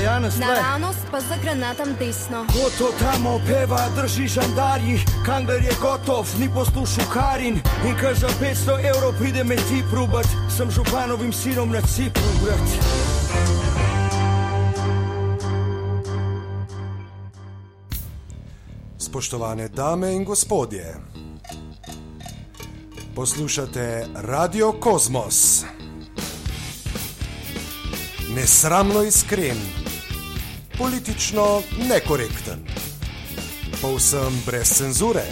ja, 0.04 0.18
Naravnost 0.18 1.08
pa 1.10 1.20
za 1.20 1.36
granatom 1.42 1.94
desno. 1.98 2.44
Ko 2.52 2.70
to 2.78 2.92
tam 3.00 3.26
opeva, 3.26 3.88
drži 3.96 4.28
žandarji, 4.28 5.00
Kangler 5.26 5.64
je 5.64 5.74
gotov, 5.80 6.26
ni 6.38 6.48
poslušal 6.54 7.04
Karin. 7.12 7.60
In 7.84 7.96
ker 8.00 8.14
za 8.14 8.28
500 8.40 8.80
evrov 8.94 9.12
pride 9.18 9.44
me 9.44 9.56
ti 9.56 9.82
probat, 9.90 10.26
sem 10.56 10.70
županovim 10.70 11.32
sinom 11.32 11.70
na 11.70 11.80
Cipru, 11.80 12.32
brat. 12.44 13.95
Spoštovane 19.16 19.68
dame 19.68 20.12
in 20.12 20.24
gospodje, 20.24 20.94
poslušate 23.14 24.06
Radio 24.14 24.72
Kosmos. 24.72 25.64
Nesramno 28.34 29.02
iskren, 29.02 29.56
politično 30.78 31.62
nekorekten, 31.88 32.60
povsem 33.80 34.42
brez 34.46 34.68
cenzure. 34.76 35.24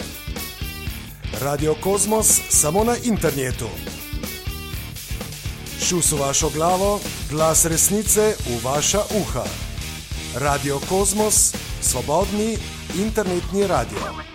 Radio 1.41 1.75
Kosmos 1.83 2.41
samo 2.49 2.83
na 2.83 2.95
internetu. 3.03 3.69
Šus 5.85 6.11
v 6.11 6.19
vašo 6.19 6.49
glavo, 6.49 6.99
glas 7.29 7.65
resnice 7.65 8.33
v 8.49 8.63
vaša 8.63 9.03
uha. 9.21 9.45
Radio 10.35 10.79
Kosmos, 10.89 11.53
svobodni 11.81 12.57
internetni 12.95 13.65
radio. 13.65 14.34